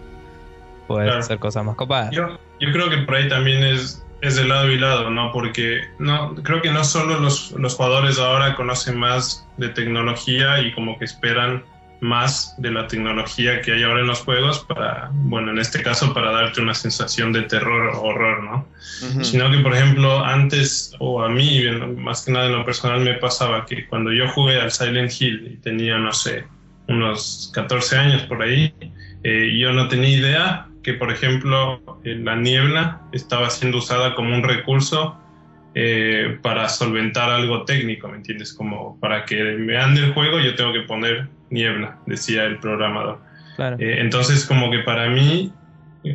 [0.88, 1.20] puedes Claro.
[1.20, 2.10] hacer cosas más copadas.
[2.12, 5.30] Yo, yo creo que por ahí también es, es de lado y lado, ¿no?
[5.32, 10.72] Porque no, creo que no solo los, los jugadores ahora conocen más de tecnología y
[10.72, 11.64] como que esperan
[12.02, 16.12] más de la tecnología que hay ahora en los juegos para, bueno, en este caso
[16.12, 18.66] para darte una sensación de terror o horror, ¿no?
[19.08, 19.24] Ujú.
[19.24, 21.64] Sino que, por ejemplo, antes, o a mí,
[21.96, 25.52] más que nada en lo personal, me pasaba que cuando yo jugué al Silent Hill
[25.54, 26.44] y tenía, no sé,
[26.88, 28.74] unos 14 años por ahí,
[29.22, 34.34] eh, yo no tenía idea que, por ejemplo, eh, la niebla estaba siendo usada como
[34.34, 35.16] un recurso
[35.76, 38.52] eh, para solventar algo técnico, ¿me entiendes?
[38.52, 43.20] Como para que me ande el juego yo tengo que poner niebla, decía el programador.
[43.56, 43.76] Claro.
[43.78, 45.52] Eh, entonces, como que para mí,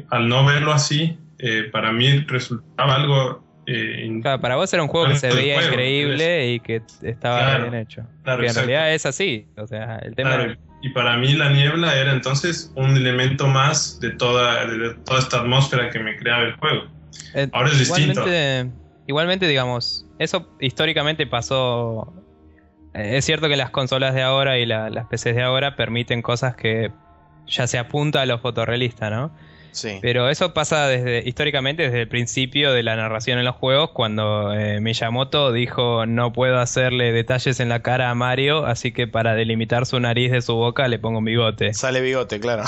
[0.09, 3.43] al no verlo así, eh, para mí resultaba algo...
[3.67, 7.39] eh, Claro, para vos era un juego que se veía juego, increíble y que estaba
[7.39, 8.01] Claro, bien hecho.
[8.23, 9.47] claro, que en realidad es así.
[9.57, 14.11] O sea, el tema y para mí la niebla era entonces un elemento más de
[14.11, 16.83] toda, de toda esta atmósfera que me creaba el juego.
[17.33, 18.23] Eh, Ahora es distinto.
[19.07, 22.13] Igualmente, digamos, eso históricamente pasó.
[22.97, 26.21] Eh, Es cierto que las consolas de ahora y la- las PCs de ahora permiten
[26.21, 26.91] cosas que
[27.47, 29.31] ya se apunta a lo fotorrealista, ¿no?
[29.71, 29.99] Sí.
[30.01, 34.51] Pero eso pasa desde históricamente desde el principio de la narración en los juegos, cuando
[34.55, 39.35] eh, Miyamoto dijo no puedo hacerle detalles en la cara a Mario, así que para
[39.35, 41.75] delimitar su nariz de su boca le pongo un bigote.
[41.75, 42.63] Sale bigote, claro.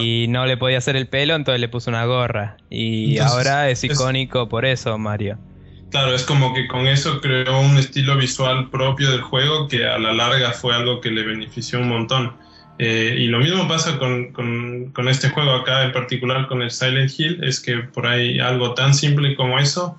[0.00, 2.56] Y no le podía hacer el pelo, entonces le puso una gorra.
[2.70, 5.36] Y Entonces, ahora es es- icónico por eso, Mario.
[5.90, 9.98] Claro, es como que con eso creó un estilo visual propio del juego que a
[9.98, 12.36] la larga fue algo que le benefició un montón.
[12.78, 16.70] Eh, y lo mismo pasa con, con- con este juego acá, en particular con el
[16.70, 19.98] Silent Hill, es que por ahí algo tan simple como eso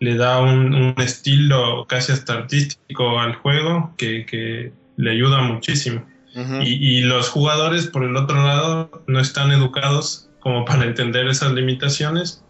[0.00, 6.04] le da un, un estilo casi hasta artístico al juego que, que le ayuda muchísimo.
[6.34, 6.62] Ujú.
[6.62, 11.52] Y, y los jugadores, por el otro lado, no están educados como para entender esas
[11.52, 12.42] limitaciones,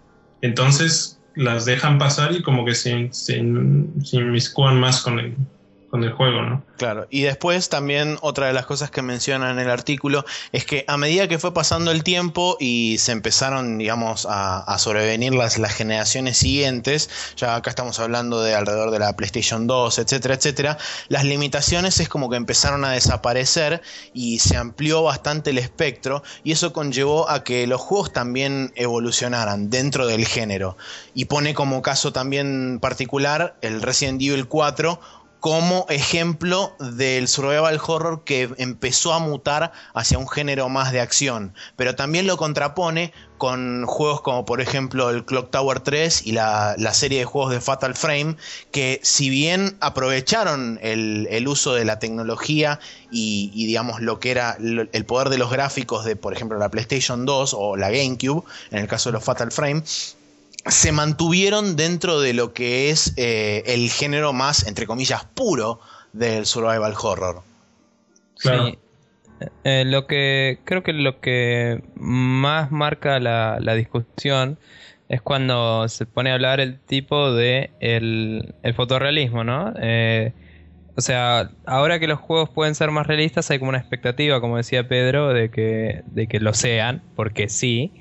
[0.43, 5.35] entonces las dejan pasar y como que se, se, inmiscuan más con el,
[6.01, 6.63] con juego, ¿no?
[6.77, 10.85] Claro, y después también otra de las cosas que menciona en el artículo es que
[10.89, 15.59] a medida que fue pasando el tiempo y se empezaron, digamos, a, a sobrevenir las,
[15.59, 20.79] las generaciones siguientes, ya acá estamos hablando de alrededor de la PlayStation 2, etcétera, etcétera,
[21.09, 23.83] las limitaciones es como que empezaron a desaparecer
[24.13, 29.71] y se amplió bastante el espectro y eso conllevó a que los juegos también evolucionaran
[29.71, 30.77] dentro del género.
[31.15, 35.01] Y pone como caso también particular el Resident Evil 4
[35.47, 41.55] como ejemplo del survival horror que empezó a mutar hacia un género más de acción,
[41.77, 46.75] pero también lo contrapone con juegos como por ejemplo el Clock Tower 3 y la,
[46.79, 48.35] la serie de juegos de Fatal Frame,
[48.73, 52.81] que si bien aprovecharon el, el uso de la tecnología
[53.13, 56.71] y, y, digamos lo que era el poder de los gráficos de por ejemplo la
[56.71, 59.85] PlayStation 2 o la GameCube, en el caso de los Fatal Frame,
[60.69, 65.81] se mantuvieron dentro de lo que es eh, el género más, entre comillas, puro
[66.13, 67.43] del survival horror.
[68.39, 68.69] Claro.
[68.69, 68.79] Sí.
[69.65, 74.59] Eh, lo que creo que lo que más marca la, la discusión
[75.09, 79.73] es cuando se pone a hablar el tipo de el, el fotorrealismo, ¿no?
[79.79, 80.33] Eh,
[80.97, 84.57] o sea, ahora que los juegos pueden ser más realistas, hay como una expectativa, como
[84.57, 87.93] decía Pedro, de que, de que lo sean, porque sí.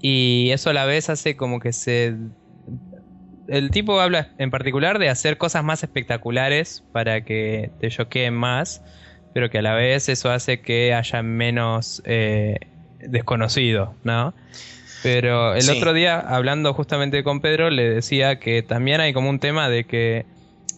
[0.00, 2.16] Y eso a la vez hace como que se...
[3.46, 8.82] El tipo habla en particular de hacer cosas más espectaculares para que te choqueen más,
[9.32, 12.56] pero que a la vez eso hace que haya menos eh,
[13.00, 14.34] desconocido, ¿no?
[15.00, 15.70] Pero el Sí.
[15.70, 19.86] otro día, hablando justamente con Pedro, le decía que también hay como un tema de
[19.86, 20.26] que,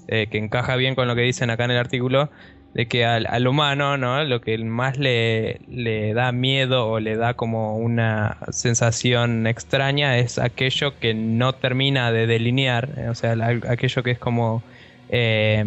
[0.09, 2.31] eh, que encaja bien con lo que dicen acá en el artículo,
[2.75, 4.25] de que al, al humano, ¿no?
[4.25, 10.39] Lo que más le, le da miedo o le da como una sensación extraña es
[10.39, 14.65] aquello que no termina de delinear, eh, o sea, la- aquello que es como
[15.09, 15.65] eh,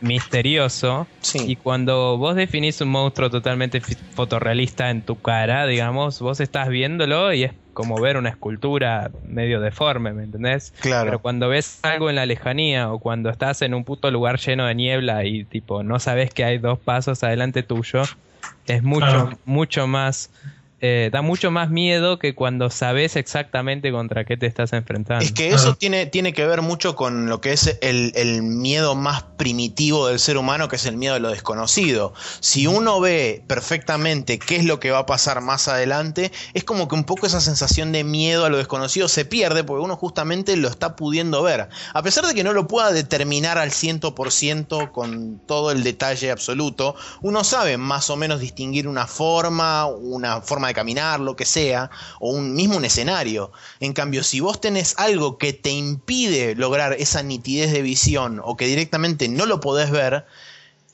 [0.00, 1.10] misterioso.
[1.22, 1.40] Sí.
[1.44, 3.80] Y cuando vos definís un monstruo totalmente
[4.14, 9.60] fotorrealista en tu cara, digamos, vos estás viéndolo y es como ver una escultura medio
[9.60, 10.74] deforme, ¿me entendés?
[10.80, 11.04] Claro.
[11.04, 14.66] Pero cuando ves algo en la lejanía o cuando estás en un puto lugar lleno
[14.66, 18.02] de niebla y tipo no sabes que hay dos pasos adelante tuyo,
[18.66, 19.38] es mucho, Claro.
[19.44, 20.32] mucho más,
[20.80, 25.24] eh, da mucho más miedo que cuando sabes exactamente contra qué te estás enfrentando.
[25.24, 25.76] Es que eso Ajá.
[25.76, 30.20] tiene, tiene que ver mucho con lo que es el, el miedo más primitivo del
[30.20, 32.14] ser humano, que es el miedo a lo desconocido.
[32.40, 36.86] Si uno ve perfectamente qué es lo que va a pasar más adelante, es como
[36.86, 40.56] que un poco esa sensación de miedo a lo desconocido se pierde porque uno justamente
[40.56, 41.68] lo está pudiendo ver.
[41.92, 46.94] A pesar de que no lo pueda determinar al 100% con todo el detalle absoluto,
[47.22, 51.90] uno sabe más o menos distinguir una forma, una forma de caminar, lo que sea,
[52.20, 53.50] o un mismo un escenario.
[53.80, 58.56] En cambio, si vos tenés algo que te impide lograr esa nitidez de visión o
[58.56, 60.24] que directamente no lo podés ver,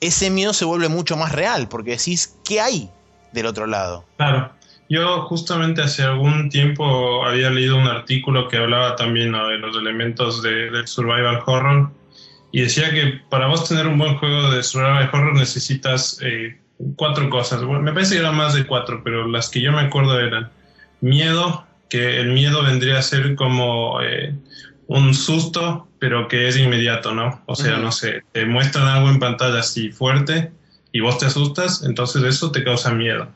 [0.01, 2.89] ese miedo se vuelve mucho más real porque decís, ¿qué hay
[3.31, 4.05] del otro lado?
[4.17, 4.51] Claro.
[4.87, 10.43] Yo justamente hace algún tiempo había leído un artículo que hablaba también de los elementos
[10.43, 11.91] de- del survival horror
[12.51, 16.59] y decía que para vos tener un buen juego de survival horror necesitas eh,
[16.95, 17.63] cuatro cosas.
[17.63, 20.49] Bueno, me parece que eran más de cuatro, pero las que yo me acuerdo eran
[21.01, 24.35] miedo, que el miedo vendría a ser como eh,
[24.87, 27.41] un susto, pero que es inmediato, ¿no?
[27.45, 30.51] O sea, no sé, te muestran algo en pantalla así fuerte
[30.91, 33.27] y vos te asustas, entonces eso te causa miedo.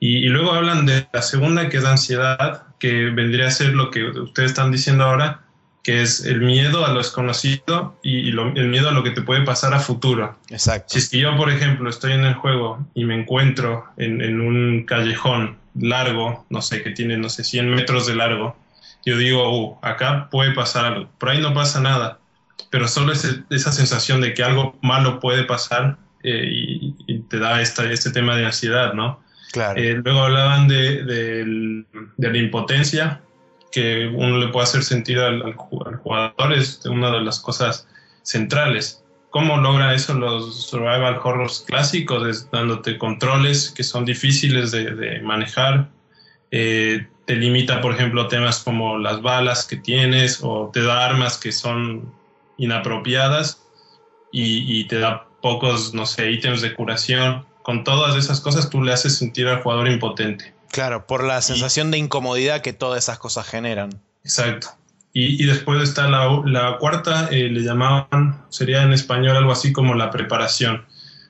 [0.00, 3.90] Y, y luego hablan de la segunda, que es ansiedad, que vendría a ser lo
[3.90, 5.42] que ustedes están diciendo ahora,
[5.82, 9.22] que es el miedo a lo desconocido y, lo- el miedo a lo que te
[9.22, 10.38] puede pasar a futuro.
[10.50, 10.86] Exacto.
[10.90, 14.40] Si es que yo, por ejemplo, estoy en el juego y me encuentro en, en
[14.40, 18.56] un callejón largo, no sé, que tiene, no sé, 100 metros de largo,
[19.06, 21.08] yo digo, uh, acá puede pasar algo.
[21.18, 22.18] Por ahí no pasa nada,
[22.70, 27.38] pero solo ese- esa sensación de que algo malo puede pasar eh, y, y te
[27.38, 29.22] da esta, este tema de ansiedad, ¿no?
[29.52, 29.80] Claro.
[29.80, 33.22] Eh, luego hablaban de, del- de la impotencia,
[33.70, 37.40] que uno le puede hacer sentir al, al ju- al jugador, es una de las
[37.40, 37.86] cosas
[38.22, 39.02] centrales.
[39.30, 42.50] ¿Cómo logra eso los survival horrors clásicos?
[42.50, 45.88] Dándote controles que son difíciles de, de manejar.
[46.50, 51.36] Eh, te limita, por ejemplo, temas como las balas que tienes o te da armas
[51.36, 52.10] que son
[52.56, 53.62] inapropiadas
[54.32, 57.44] y, y te da pocos, no sé, ítems de curación.
[57.62, 60.54] Con todas esas cosas tú le haces sentir al jugador impotente.
[60.70, 63.90] Claro, por la sensación de incomodidad que todas esas cosas generan.
[64.24, 64.68] Exacto.
[65.12, 69.72] Y, y después está la, la cuarta, eh, le llamaban, sería en español algo así
[69.72, 70.84] como la preparación.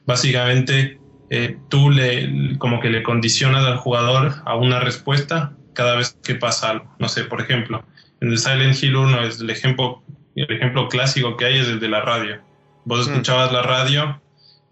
[0.06, 0.98] Básicamente,
[1.30, 6.34] eh, tú le, como que le condicionas al jugador a una respuesta cada vez que
[6.34, 6.94] pasa algo.
[6.98, 7.84] No sé, por ejemplo,
[8.20, 10.02] en el Silent Hill 1 es el ejemplo,
[10.34, 12.40] el ejemplo clásico que hay es el de la radio.
[12.84, 13.10] Vos Mm.
[13.12, 14.20] escuchabas la radio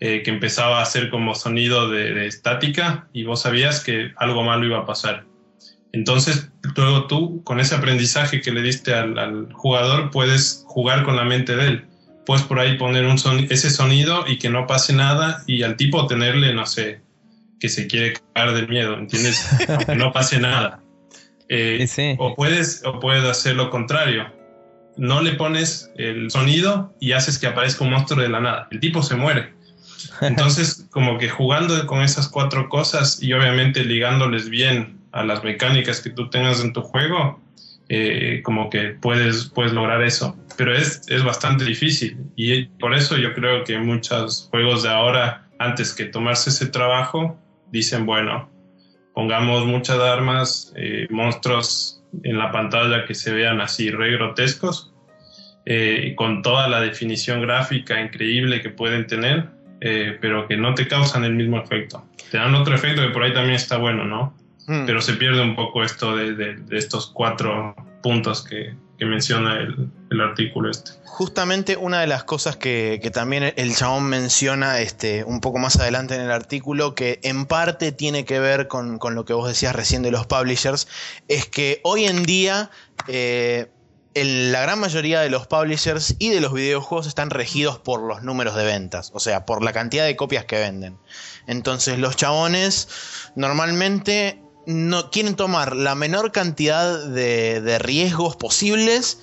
[0.01, 4.43] eh, que empezaba a hacer como sonido de, de estática y vos sabías que algo
[4.45, 5.25] malo iba a pasar.
[5.93, 11.17] Entonces, luego tú, con ese aprendizaje que le diste al, al jugador, puedes jugar con
[11.17, 11.85] la mente de él.
[12.27, 15.77] Puedes por ahí poner un son- ese sonido y que no pase nada y al
[15.77, 17.01] tipo tenerle, no sé,
[17.61, 19.49] que se quiere cagar de miedo, ¿entiendes?
[19.69, 20.83] Aunque no pase nada.
[21.49, 22.17] Eh, sí.
[22.19, 24.27] o, puedes, o puedes hacer lo contrario.
[24.99, 28.69] No le pones el sonido y haces que aparezca un monstruo de la nada.
[28.71, 29.55] El tipo se muere.
[30.21, 36.01] Entonces, como que jugando con esas cuatro cosas y obviamente ligándoles bien a las mecánicas
[36.01, 37.41] que tú tengas en tu juego,
[37.89, 40.37] eh, como que puedes, puedes lograr eso.
[40.57, 45.47] Pero es, es bastante difícil y por eso yo creo que muchos juegos de ahora,
[45.59, 47.39] antes que tomarse ese trabajo,
[47.71, 48.51] dicen, bueno,
[49.15, 54.93] pongamos muchas armas, eh, monstruos en la pantalla que se vean así re grotescos,
[55.65, 60.87] eh, con toda la definición gráfica increíble que pueden tener, eh, pero que no te
[60.89, 62.05] causan el mismo efecto.
[62.31, 64.35] Te dan otro efecto que por ahí también está bueno, ¿no?
[64.67, 64.85] Mm.
[64.87, 69.59] Pero se pierde un poco esto de, de- de estos cuatro puntos que, que menciona
[69.61, 70.93] el, el artículo este.
[71.05, 75.77] Justamente una de las cosas que, que también el chabón menciona este, un poco más
[75.79, 79.49] adelante en el artículo, que en parte tiene que ver con, con lo que vos
[79.49, 80.89] decías recién de los publishers,
[81.29, 82.71] es que hoy en día
[83.09, 83.69] eh,
[84.25, 88.55] la gran mayoría de los publishers y de los videojuegos están regidos por los números
[88.55, 90.99] de ventas, o sea, por la cantidad de copias que venden.
[91.47, 92.89] Entonces los chabones
[93.35, 99.19] normalmente no quieren tomar la menor cantidad de, riesgos posibles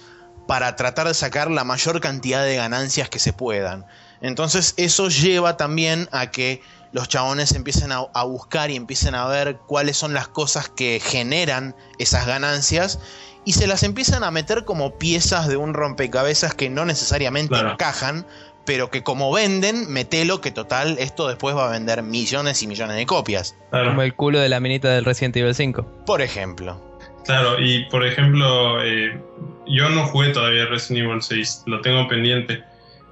[0.48, 3.88] para tratar de sacar la mayor cantidad de ganancias que se puedan.
[4.22, 9.58] Entonces eso lleva también a que los chabones empiecen a buscar y empiecen a ver
[9.66, 13.00] cuáles son las cosas que generan esas ganancias
[13.46, 17.72] y se las empiezan a meter como piezas de un rompecabezas que no necesariamente Claro.
[17.72, 18.26] encajan,
[18.66, 22.96] pero que como venden, metelo que total esto después va a vender millones y millones
[22.96, 23.58] de copias.
[23.72, 23.90] Claro.
[23.90, 25.84] Como el culo de la minita del Resident Evil 5.
[26.06, 26.82] Por ejemplo.
[27.26, 29.20] Claro, y por ejemplo, eh,
[29.68, 32.64] yo no jugué todavía Resident Evil 6, lo tengo pendiente,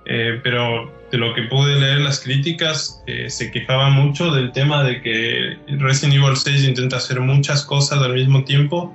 [0.05, 4.83] eh, pero de lo que pude leer las críticas, eh, se quejaba mucho del tema
[4.83, 8.93] de que Resident Evil 6 intenta hacer muchas cosas al mismo tiempo,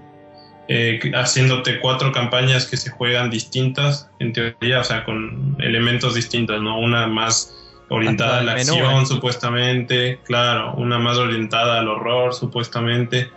[0.69, 6.61] eh, haciéndote cuatro campañas que se juegan distintas, en teoría, o sea, con elementos distintos,
[6.63, 6.79] ¿no?
[6.79, 7.53] Una más
[7.89, 9.07] orientada a la menú, acción, ¿eh?
[9.07, 13.31] supuestamente, claro, una más orientada al horror, supuestamente.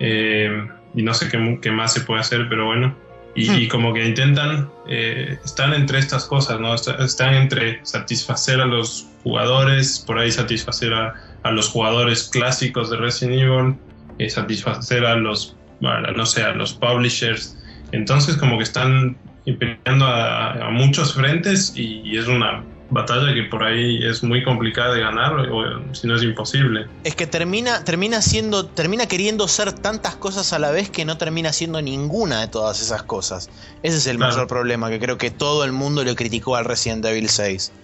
[0.00, 2.94] Eh, y no sé qué, qué más se puede hacer, pero bueno.
[3.34, 3.58] Y, Hmm.
[3.60, 6.74] y como que intentan, están entre estas cosas, ¿no?
[6.74, 12.90] Est- Están entre satisfacer a los jugadores, por ahí satisfacer a, a los jugadores clásicos
[12.90, 17.58] de Resident Evil, satisfacer a los, bueno, no sé, a los publishers.
[17.90, 23.44] Entonces como que están peleando a, a muchos frentes y, y es una batalla que
[23.44, 26.90] por ahí es muy complicada de ganar, o, si no es imposible.
[27.02, 31.16] Es que termina, termina siendo, termina queriendo ser tantas cosas a la vez que no
[31.18, 33.50] termina siendo ninguna de todas esas cosas.
[33.82, 34.32] Ese es el Claro.
[34.34, 37.74] mayor problema que creo que todo el mundo le criticó al Resident Evil 6.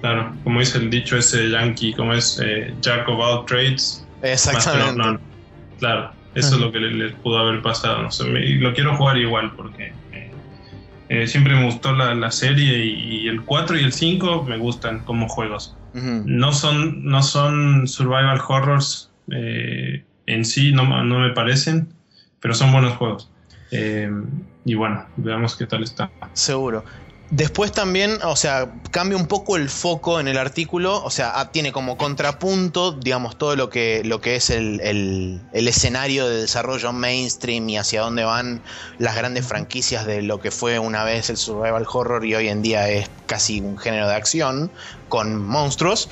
[0.00, 4.94] Claro, como dice el dicho ese yankee, como es eh, Jack of all trades, Exactamente.
[4.96, 5.18] None.
[5.78, 8.02] Claro, eso es lo que le, le pudo haber pasado.
[8.02, 10.30] No sé, me- lo quiero jugar igual porque eh,
[11.08, 14.58] eh, siempre me gustó la, la serie y, y el 4 y el 5 me
[14.58, 15.76] gustan como juegos.
[16.26, 21.88] No son, no son survival horrors eh, en sí, no, no me parecen,
[22.40, 23.30] pero son buenos juegos.
[23.70, 24.10] Eh,
[24.64, 26.12] y bueno, veamos qué tal está.
[26.34, 26.84] Seguro.
[27.28, 31.50] Después también, o sea, cambia un poco el foco en el artículo, o sea, ah,
[31.50, 36.42] tiene como contrapunto, digamos, todo lo que, lo que es el, el- el escenario de
[36.42, 38.62] desarrollo mainstream y hacia dónde van
[38.98, 42.62] las grandes franquicias de lo que fue una vez el survival horror y hoy en
[42.62, 44.70] día es casi un género de acción
[45.08, 46.08] con monstruos.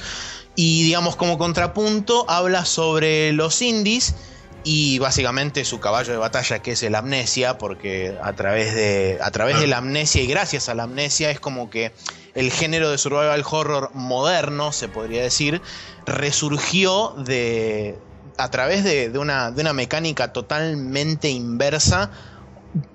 [0.56, 4.16] Y digamos, como contrapunto, habla sobre los indies
[4.64, 9.30] y básicamente su caballo de batalla que es el amnesia, porque a través de, a
[9.30, 11.92] través de la amnesia y gracias a la amnesia es como que
[12.34, 15.60] el género de survival horror moderno, se podría decir,
[16.06, 17.98] resurgió de,
[18.38, 22.10] a través de, de una, de una mecánica totalmente inversa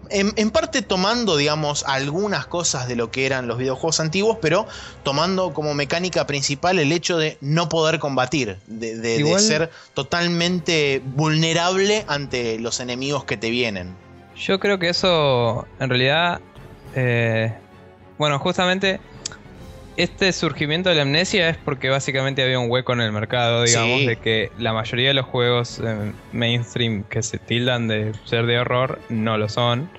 [0.10, 4.68] en, en, parte tomando, digamos, algunas cosas de lo que eran los videojuegos antiguos, pero
[5.04, 11.02] tomando como mecánica principal el hecho de no poder combatir, de, de, de ser totalmente
[11.06, 13.96] vulnerable ante los enemigos que te vienen.
[14.36, 16.40] Yo creo que eso, en realidad,
[16.96, 17.54] eh,
[18.18, 19.00] bueno, justamente
[20.00, 24.00] este surgimiento de la amnesia es porque básicamente había un hueco en el mercado, digamos,
[24.00, 24.08] sí.
[24.08, 28.60] de que la mayoría de los juegos eh, mainstream que se tildan de ser de
[28.60, 29.90] horror no lo son.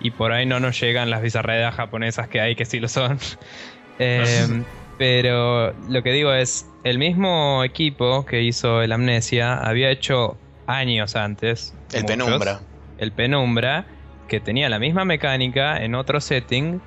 [0.00, 3.20] Y por ahí no nos llegan las bizarredas japonesas que hay que sí lo son.
[4.00, 4.64] eh,
[4.98, 10.36] pero lo que digo es, el mismo equipo que hizo el Amnesia había hecho
[10.66, 11.74] años antes.
[11.92, 12.60] El muchos, Penumbra.
[12.98, 13.86] El Penumbra,
[14.26, 16.80] que tenía la misma mecánica en otro setting,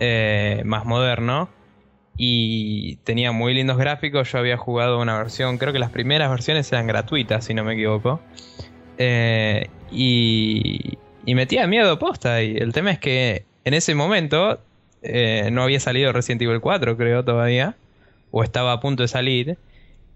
[0.00, 1.50] eh, más moderno
[2.22, 4.30] y tenía muy lindos gráficos.
[4.30, 7.72] Yo había jugado una versión, creo que las primeras versiones eran gratuitas, si no me
[7.72, 8.20] equivoco.
[8.98, 12.42] Eh, y, y metía miedo posta.
[12.42, 14.60] Y el tema es que en ese momento
[15.00, 17.76] eh, no había salido Resident Evil 4, creo todavía,
[18.30, 19.56] o estaba a punto de salir.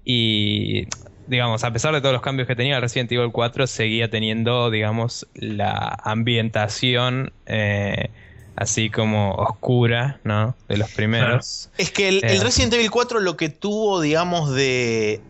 [0.04, 0.88] Y
[1.26, 5.26] digamos, a pesar de todos los cambios que tenía Resident Evil 4, seguía teniendo, digamos,
[5.32, 7.32] la ambientación.
[7.46, 8.10] Eh,
[8.56, 10.54] así como oscura, ¿no?
[10.68, 11.70] De los primeros.
[11.78, 15.20] Es que el, el, Resident Evil 4 lo que tuvo, digamos, de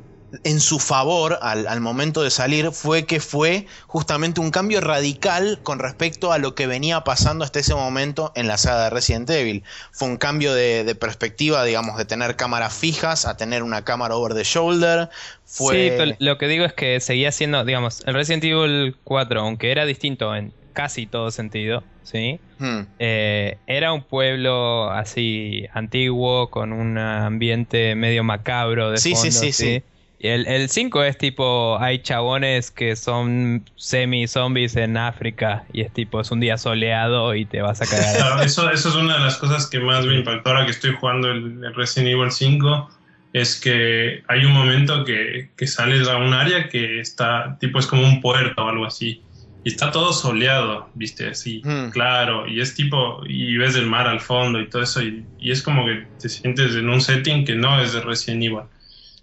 [0.43, 5.61] en su favor al, al, momento de salir fue que fue justamente un cambio radical
[5.63, 9.31] con respecto a lo que venía pasando hasta ese momento en la saga de Resident
[9.31, 9.63] Evil.
[9.93, 14.17] Fue un cambio de, de perspectiva, digamos, de tener cámaras fijas a tener una cámara
[14.17, 15.09] over the shoulder.
[15.45, 15.97] Fue...
[15.97, 19.87] Sí, lo que digo es que seguía siendo, digamos, el Resident Evil 4, aunque era
[19.87, 22.39] distinto en casi todo sentido, ¿sí?
[22.59, 22.81] Hmm.
[22.99, 29.33] Eh, era un pueblo así antiguo, con un ambiente medio macabro de sí, fondo, sí,
[29.33, 29.65] sí, ¿sí?
[29.65, 29.83] sí.
[30.21, 36.21] El, el 5 es tipo, hay chabones que son semi-zombies en África y es tipo,
[36.21, 38.17] es un día soleado y te vas a caer.
[38.17, 40.95] Claro, eso, eso es una de las cosas que más me impactó ahora que estoy
[40.95, 42.91] jugando el, el Resident Evil 5
[43.35, 47.87] es que hay un momento que, que, sales a un área que está, tipo, es
[47.87, 49.24] como un puerto o algo así.
[49.65, 51.89] Y está todo soleado, viste, así, mm.
[51.89, 52.47] claro.
[52.47, 55.03] Y es tipo, y ves el mar al fondo y todo eso.
[55.03, 58.43] Y, y, es como que te sientes en un setting que no es de Resident
[58.43, 58.59] Evil.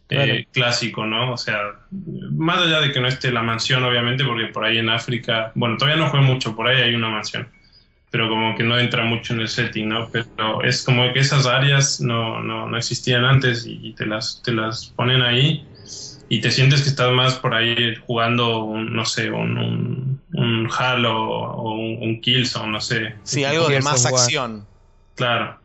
[0.07, 0.33] Claro.
[0.33, 1.31] Eh, clásico, ¿no?
[1.31, 1.57] O sea,
[2.31, 5.77] más allá de que no esté la mansión, obviamente, porque por ahí en África, bueno,
[5.77, 7.47] todavía no fue mucho, por ahí hay una mansión,
[8.09, 10.09] pero como que no entra mucho en el setting, ¿no?
[10.11, 14.41] Pero es como que esas áreas no, no, no existían antes y, y te, las,
[14.43, 15.65] te las ponen ahí
[16.31, 20.01] y te sientes que estás más por ahí jugando, un, no sé, un, un,
[20.34, 23.15] un Halo o un, un, Killzone, no sé.
[23.23, 24.65] Sí, algo de más acción.
[25.15, 25.59] Claro.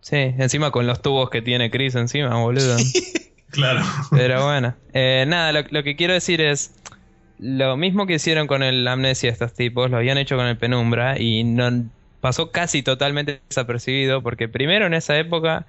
[0.00, 2.76] Sí, encima con los tubos que tiene Chris encima, boludo.
[3.50, 3.82] claro.
[4.10, 6.74] Pero bueno, eh, nada, lo, lo, que quiero decir es,
[7.38, 11.18] lo mismo que hicieron con el Amnesia estos tipos, lo habían hecho con el Penumbra
[11.18, 11.86] y no
[12.20, 15.66] pasó casi totalmente desapercibido porque primero en esa época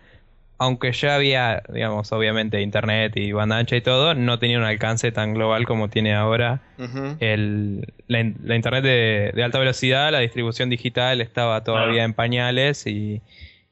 [0.61, 5.11] aunque ya había, digamos, obviamente internet y banda ancha y todo, no tenía un alcance
[5.11, 6.61] tan global como tiene ahora.
[6.77, 7.17] Uh -huh.
[7.19, 12.85] el, la, la, internet de, de, alta velocidad, la distribución digital estaba todavía en pañales
[12.85, 13.23] y,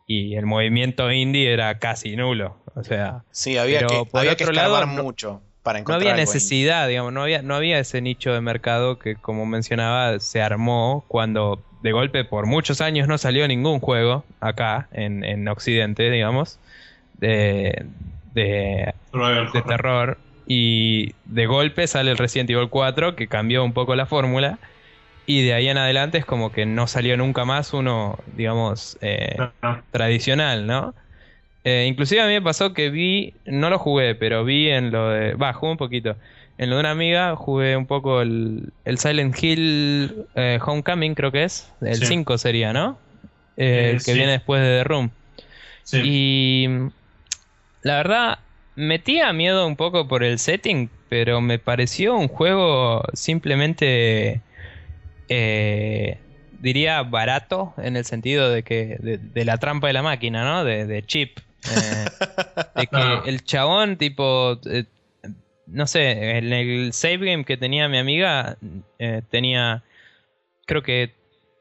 [0.07, 2.57] y, el movimiento indie era casi nulo.
[2.73, 5.43] O sea, sí, había que, había que lado, mucho.
[5.61, 6.89] Para no había necesidad, indie.
[6.93, 11.63] digamos, no había, no había ese nicho de mercado que, como mencionaba, se armó cuando
[11.83, 16.57] de golpe por muchos años no salió ningún juego acá en, en Occidente, digamos
[17.19, 17.85] de,
[18.33, 18.93] de,
[19.53, 20.17] de, terror.
[20.47, 24.57] Y de golpe sale el Resident Evil 4, que cambió un poco la fórmula.
[25.25, 29.37] Y de ahí en adelante es como que no salió nunca más uno, digamos, eh,
[29.61, 29.83] no.
[29.91, 30.95] tradicional, ¿no?
[31.63, 35.09] Eh, inclusive a mí me pasó que vi, no lo jugué, pero vi en lo
[35.09, 35.35] de...
[35.35, 36.15] Va, jugué un poquito.
[36.57, 41.31] En lo de una amiga jugué un poco el, el Silent Hill eh, Homecoming, creo
[41.31, 41.71] que es.
[41.81, 42.07] El sí.
[42.07, 42.97] 5 sería, ¿no?
[43.55, 44.13] el que sí.
[44.13, 45.11] viene después de The Room.
[45.83, 46.01] Sí.
[46.03, 46.67] Y
[47.81, 48.39] la verdad,
[48.75, 54.41] metía miedo un poco por el setting, pero me pareció un juego simplemente,
[55.27, 56.17] eh,
[56.59, 60.63] diría, barato, en el sentido de que de, de, la trampa de la máquina, ¿no?
[60.63, 61.39] De, de chip.
[61.69, 62.05] Eh,
[62.75, 63.23] de que no.
[63.25, 64.85] el chabón, tipo, eh,
[65.67, 68.57] no sé, en el save game que tenía mi amiga,
[68.97, 69.83] eh, tenía,
[70.65, 71.13] creo que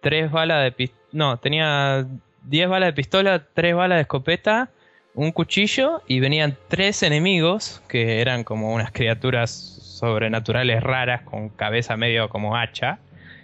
[0.03, 2.07] tres balas de pistola, no, tenía
[2.43, 4.71] diez balas de pistola, tres balas de escopeta
[5.19, 11.97] un cuchillo y venían tres enemigos que eran como unas criaturas sobrenaturales raras con cabeza
[11.97, 13.01] medio como hacha.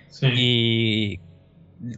[0.08, 0.28] Sí.
[0.36, 1.20] Y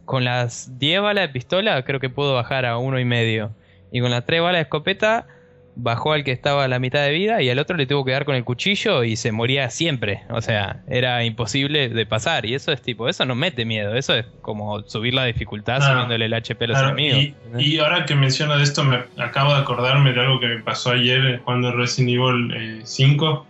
[0.05, 3.51] con las 10 balas de pistola creo que pudo bajar a uno y medio.
[3.91, 5.27] Y con las 3 balas de escopeta
[5.79, 8.11] bajó al que estaba a la mitad de vida y al otro le tuvo que
[8.11, 10.23] dar con el cuchillo y se moría siempre.
[10.29, 12.45] O sea, era imposible de pasar.
[12.45, 13.95] Y eso es tipo, eso no mete miedo.
[13.95, 15.93] Eso es como subir la dificultad Claro.
[15.93, 17.35] subiéndole el HP a los Claro, enemigos.
[17.59, 20.59] y, y ahora que menciona de esto, me acabo de acordarme de algo que me
[20.61, 23.45] pasó ayer eh, jugando Resident Evil eh, 5.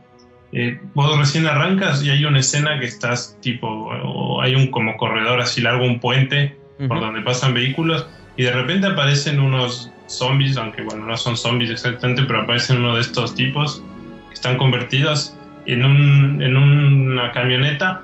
[0.53, 4.95] Eh, vos recién arrancas y hay una escena que estás tipo, o hay un como
[4.97, 6.57] corredor así largo, un puente
[6.87, 8.07] por donde pasan vehículos
[8.37, 12.95] y de repente aparecen unos zombies, aunque bueno, no son zombies exactamente, pero aparecen uno
[12.95, 13.83] de estos tipos
[14.29, 15.35] que están convertidos
[15.65, 18.01] en, un, en una camioneta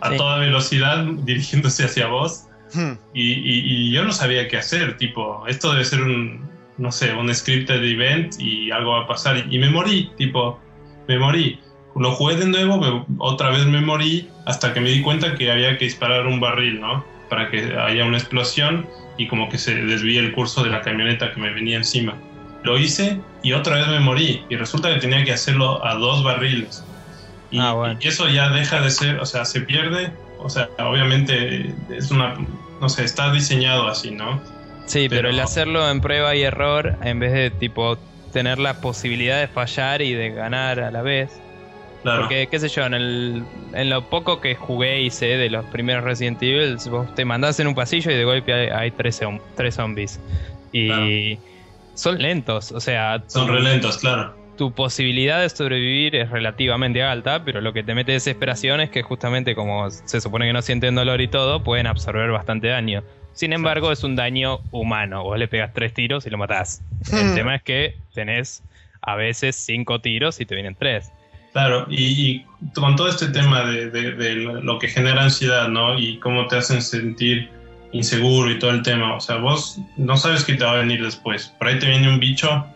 [0.00, 0.16] a Sí.
[0.18, 2.44] toda velocidad dirigiéndose hacia vos.
[2.74, 2.92] Hmm.
[3.14, 6.40] Y, y- y yo no sabía qué hacer, tipo, esto debe ser un,
[6.78, 9.46] no sé, un scripted event y algo va a pasar.
[9.50, 10.60] Y, me morí, tipo,
[11.08, 11.58] me morí.
[11.98, 15.50] Lo jugué de nuevo, me- otra vez me morí, hasta que me di cuenta que
[15.50, 17.02] había que disparar un barril, ¿no?
[17.28, 18.86] Para que haya una explosión
[19.18, 22.14] y como que se desvíe el curso de la camioneta que me venía encima.
[22.62, 24.44] Lo hice y otra vez me morí.
[24.48, 26.84] Y resulta que tenía que hacerlo a dos barriles.
[27.50, 27.98] Y, Ah, bueno.
[28.00, 30.12] y eso ya deja de ser, o sea, se pierde.
[30.38, 32.34] O sea, obviamente es una,
[32.80, 34.40] no sé, está diseñado así, ¿no?
[34.86, 37.98] Sí, pero, Pero- el hacerlo en prueba y error, en vez de tipo
[38.32, 41.40] tener la posibilidad de fallar y de ganar a la vez.
[42.06, 42.20] Claro.
[42.22, 43.42] Porque, qué sé yo, en, el,
[43.72, 47.58] en lo poco que jugué y sé de los primeros Resident Evil, vos te mandás
[47.58, 50.20] en un pasillo y de golpe hay, hay tres, zom- tres zombies.
[50.72, 51.38] Y
[51.94, 54.36] son lentos, o sea, Son tu- relentos, claro.
[54.56, 59.02] tu posibilidad de sobrevivir es relativamente alta, pero lo que te mete desesperación es que
[59.02, 63.02] justamente como se supone que no sienten dolor y todo, pueden absorber bastante daño.
[63.32, 65.24] Sin embargo, es un daño humano.
[65.24, 66.82] Vos le pegas tres tiros y lo matás.
[67.12, 67.34] El Hmm.
[67.34, 68.62] tema es que tenés
[69.02, 71.10] a veces cinco tiros y te vienen tres.
[71.56, 72.44] Claro, y, y
[72.74, 75.98] con todo este tema de, de- de lo que genera ansiedad, ¿no?
[75.98, 77.48] Y cómo te hacen sentir
[77.92, 79.14] inseguro y todo el tema.
[79.14, 81.54] O sea, vos no sabes qué te va a venir después.
[81.58, 82.66] Por ahí te viene un bicho,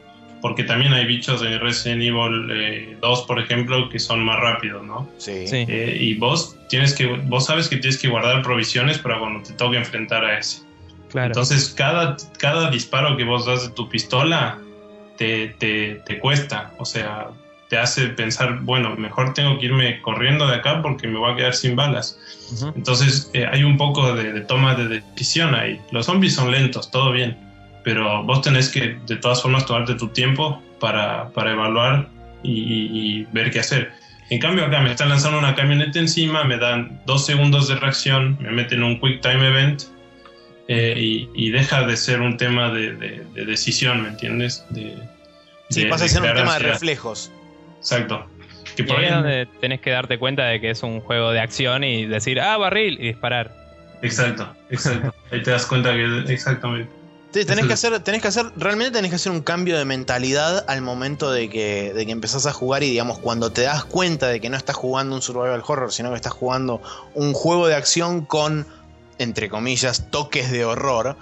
[0.41, 4.83] porque también hay bichos en Resident Evil eh, 2, por ejemplo, que son más rápidos,
[4.83, 5.07] ¿no?
[5.19, 5.47] Sí.
[5.47, 5.67] Sí.
[5.69, 9.53] Eh, y vos tienes que, vos sabes que tienes que guardar provisiones para cuando te
[9.53, 10.63] toque enfrentar a ese.
[11.11, 11.27] Claro.
[11.27, 14.57] Entonces, cada, cada disparo que vos das de tu pistola
[15.19, 16.73] te, te, te cuesta.
[16.79, 17.27] O sea,
[17.71, 21.37] te hace pensar, bueno, mejor tengo que irme corriendo de acá porque me voy a
[21.37, 22.19] quedar sin balas.
[22.53, 22.73] Ujú.
[22.77, 25.81] Entonces, eh, hay un poco de, de toma de decisión ahí.
[25.93, 27.39] Los zombies son lentos, todo bien.
[27.85, 32.09] Pero vos tenés que, de todas formas, tomarte tu tiempo para, para evaluar
[32.43, 32.91] y, y-
[33.21, 33.93] y ver qué hacer.
[34.31, 38.37] En cambio, acá me están lanzando una camioneta encima, me dan dos segundos de reacción,
[38.41, 39.83] me meten un Quick Time Event
[40.69, 44.65] eh, y, y deja de ser un tema de, de- de decisión, ¿me entiendes?
[44.71, 44.97] De,
[45.69, 47.31] Sí, pasa a ser un tema de reflejos.
[47.81, 48.27] Exacto.
[48.77, 51.41] Que Y ahí es donde tenés que darte cuenta de que es un juego de
[51.41, 53.53] acción y decir, ah, barril, y disparar.
[54.03, 55.15] Exacto, exacto.
[55.31, 56.91] Ahí te das cuenta que exactamente.
[57.33, 60.65] Sí, tenés que hacer, tenés que hacer, realmente tenés que hacer un cambio de mentalidad
[60.69, 64.27] al momento de que, de que empezás a jugar y digamos, cuando te das cuenta
[64.27, 66.83] de que no estás jugando un survival horror, sino que estás jugando
[67.15, 68.67] un juego de acción con,
[69.19, 71.17] entre comillas, toques de horror,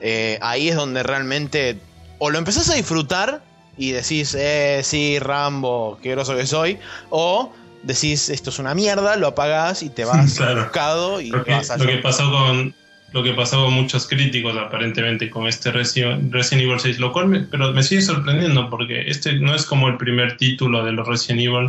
[0.00, 1.78] eh, ahí es donde realmente
[2.18, 3.42] o lo empezás a disfrutar
[3.76, 6.78] y decís, eh, sí, Rambo, qué groso que soy,
[7.10, 7.52] o
[7.82, 10.62] decís, esto es una mierda, lo apagás y te vas Claro.
[10.62, 12.74] buscado y Lo te que, vas a lo que pasó con
[13.12, 17.28] lo que pasó con muchos críticos aparentemente con este Resi- Resident Evil 6, lo cual
[17.28, 21.06] me, pero me sigue sorprendiendo porque este no es como el primer título de los
[21.06, 21.66] Resident Evil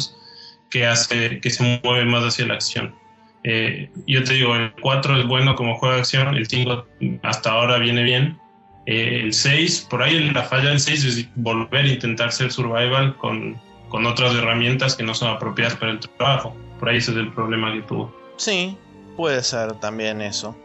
[0.72, 2.95] que hace que se mueve más hacia la acción.
[3.43, 6.88] Eh, yo te digo, el 4 es bueno como juego de acción, el 5
[7.22, 8.39] hasta ahora viene bien.
[8.86, 13.16] Eh, el 6, por ahí la falla del 6 es volver a intentar ser survival
[13.18, 13.60] con,
[13.90, 16.56] con otras herramientas que no son apropiadas para el trabajo.
[16.80, 18.14] Por ahí ese es el problema que tuvo.
[18.38, 18.78] Sí,
[19.18, 20.56] puede ser también eso.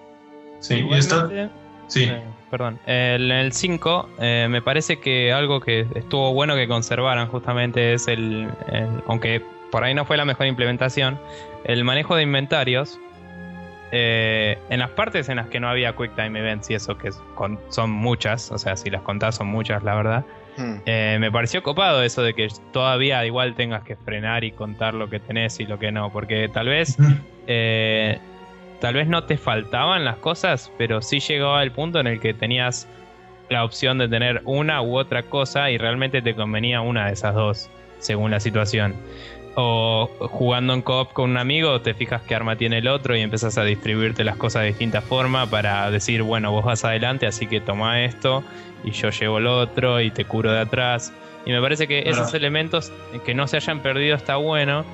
[0.60, 1.28] Sí, y está,
[1.86, 2.04] sí.
[2.04, 2.78] Eh, perdón.
[2.86, 7.94] El- En el 5 eh, me parece que algo que estuvo bueno que conservaran justamente
[7.94, 9.40] es el, el- aunque
[9.70, 11.18] por ahí no fue la mejor implementación,
[11.64, 12.98] el manejo de inventarios.
[13.92, 17.10] Eh, en las partes en las que no había Quick Time Events y eso, que
[17.34, 20.24] con- son muchas, o sea, si las contás son muchas, la verdad.
[20.56, 20.74] Hmm.
[20.86, 25.08] Eh, me pareció copado eso de que todavía igual tengas que frenar y contar lo
[25.08, 26.96] que tenés y lo que no, porque tal vez
[27.46, 28.18] eh,
[28.80, 32.34] tal vez no te faltaban las cosas, pero sí llegaba el punto en el que
[32.34, 32.88] tenías
[33.48, 37.34] la opción de tener una u otra cosa y realmente te convenía una de esas
[37.34, 37.68] dos,
[37.98, 38.94] según la situación.
[39.56, 43.20] O jugando en co-op con un amigo, te fijas qué arma tiene el otro y
[43.20, 47.46] empiezas a distribuirte las cosas de distinta forma para decir, bueno, vos vas adelante, así
[47.46, 48.44] que toma esto
[48.84, 51.12] y yo llevo el otro y te curo de atrás.
[51.46, 52.92] Y me parece que esos elementos
[53.24, 54.84] que no se hayan perdido está bueno,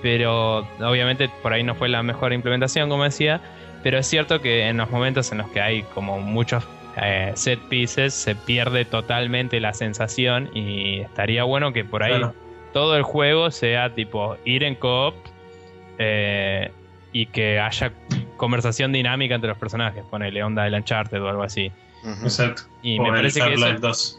[0.00, 3.40] pero obviamente por ahí no fue la mejor implementación, como decía.
[3.82, 6.64] Pero es cierto que en los momentos en los que hay como muchos
[6.96, 12.34] eh, set pieces se pierde totalmente la sensación y estaría bueno que por ahí Claro.
[12.72, 15.14] Todo el juego sea tipo ir en co-op
[15.98, 16.70] eh,
[17.12, 17.92] y que haya
[18.36, 21.70] conversación dinámica entre los personajes, ponele onda del Uncharted o algo así.
[22.22, 22.62] Exacto.
[22.82, 24.18] Y O me el parece que eso, Half-Life 2.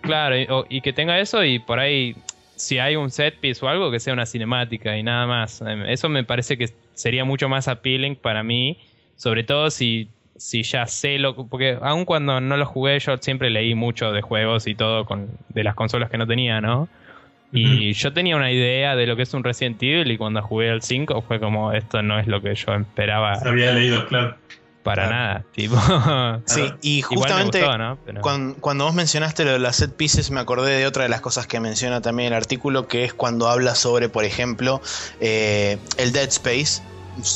[0.00, 2.14] claro, y, o- y que tenga eso y por ahí
[2.56, 5.60] si hay un set piece o algo que sea una cinemática y nada más.
[5.62, 8.78] Em, Eso me parece que sería mucho más appealing para mí,
[9.16, 13.50] sobre todo si si ya sé lo porque aun cuando no lo jugué yo siempre
[13.50, 16.88] leí mucho de juegos y todo con de las consolas que no tenía, ¿no?
[17.52, 20.70] Y yo tenía una idea de lo que es un Resident Evil y cuando jugué
[20.70, 24.36] al 5 fue como esto no es lo que yo esperaba Había leído, claro.
[24.84, 25.16] para Claro.
[25.16, 25.76] nada, tipo.
[26.46, 27.98] Sí, y justamente gustó, ¿no?
[28.06, 31.08] Pero- cuan- cuando, vos mencionaste lo de las set pieces, me acordé de otra de
[31.08, 34.80] las cosas que menciona también el artículo, que es cuando habla sobre, por ejemplo,
[35.20, 36.82] eh, el Dead Space,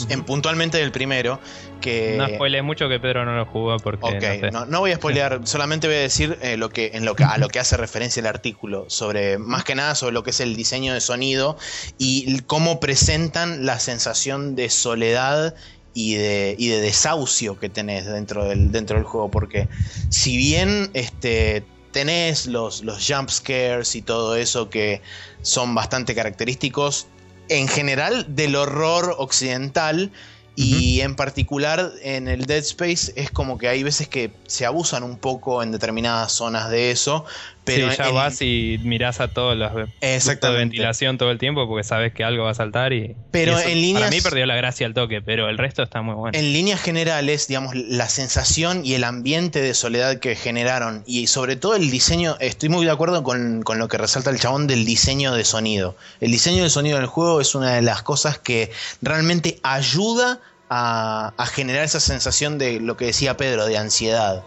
[0.08, 1.40] en puntualmente del primero,
[1.80, 2.16] que...
[2.16, 4.50] No spoilees mucho que Pedro no lo jugó porque Ok, no sé.
[4.50, 7.24] no, no voy a spoilear, solamente voy a decir eh, lo que, en lo que,
[7.24, 10.40] a lo que hace referencia el artículo, sobre, más que nada sobre lo que es
[10.40, 11.56] el diseño de sonido
[11.98, 15.54] y cómo presentan la sensación de soledad
[15.94, 19.30] y de, y de desahucio que tenés dentro del, dentro del juego.
[19.30, 19.68] Porque
[20.10, 25.00] si bien este, tenés los, los jump scares y todo eso que
[25.42, 27.06] son bastante característicos,
[27.48, 30.10] en general del horror occidental,
[30.56, 35.02] y en particular en el Dead Space es como que hay veces que se abusan
[35.02, 37.24] un poco en determinadas zonas de eso,
[37.64, 40.58] pero sí, ya en- vas y mirás a todos los ductos de Exactamente.
[40.60, 43.16] ventilación todo el tiempo porque sabes que algo va a saltar y.
[43.30, 45.82] Pero y eso en líneas- Para mí perdió la gracia al toque, pero el resto
[45.82, 46.38] está muy bueno.
[46.38, 51.56] En líneas generales, digamos, la sensación y el ambiente de soledad que generaron y sobre
[51.56, 54.84] todo el diseño, estoy muy de acuerdo con, con lo que resalta el chabón del
[54.84, 55.96] diseño de sonido.
[56.20, 58.70] El diseño de sonido del juego es una de las cosas que
[59.02, 60.40] realmente ayuda
[60.70, 64.44] a, a generar esa sensación de lo que decía Pedro, de ansiedad.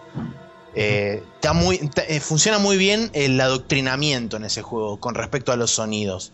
[0.80, 5.52] Eh, está muy, está- eh, funciona muy bien el adoctrinamiento en ese juego con respecto
[5.52, 6.34] a los sonidos.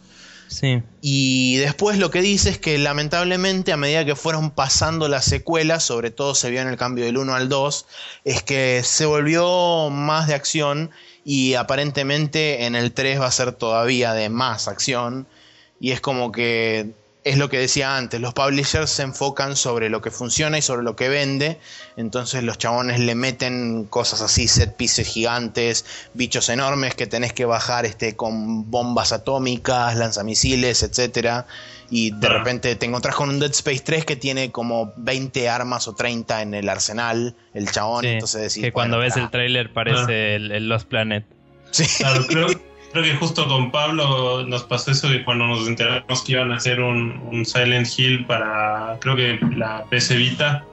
[0.49, 0.83] Sí.
[1.01, 5.83] Y después lo que dice es que lamentablemente a medida que fueron pasando las secuelas,
[5.85, 7.85] sobre todo se vio en el cambio del 1 al 2,
[8.25, 10.91] es que se volvió más de acción
[11.23, 15.25] y aparentemente en el 3 va a ser todavía de más acción.
[15.79, 16.91] Y es como que
[17.23, 20.83] es lo que decía antes, los publishers se enfocan sobre lo que funciona y sobre
[20.83, 21.57] lo que vende,
[21.95, 27.45] entonces los chabones le meten cosas así, set pieces gigantes, bichos enormes que tenés que
[27.45, 31.47] bajar este, con bombas atómicas, lanzamisiles, etcétera
[31.89, 35.87] Y de repente te encontrás con un Dead Space 3 que tiene como 20 armas
[35.87, 39.29] o 30 en el arsenal, el chabón, Sí, entonces decís, que cuando bueno, ves el
[39.29, 41.25] tráiler parece el, el Lost Planet.
[41.71, 41.85] Sí.
[41.97, 42.47] Claro, creo,
[42.93, 46.57] creo que justo con Pablo nos pasó eso que cuando nos enteramos que iban a
[46.57, 50.63] hacer un, un Silent Hill para, creo que la PC Vita,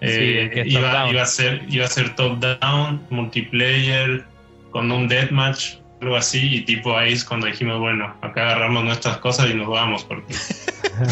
[0.00, 4.24] eh, es top iba, iba a ser, iba a ser top down, multiplayer,
[4.70, 9.18] con un deathmatch, algo así, y tipo ahí es cuando dijimos, bueno, acá agarramos nuestras
[9.18, 10.34] cosas y nos vamos porque,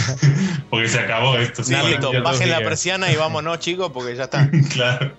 [0.70, 1.62] porque se acabó esto.
[1.62, 4.50] Sí, sí, bueno, bajen la persiana y vámonos, chicos, porque ya está.
[4.72, 5.12] claro,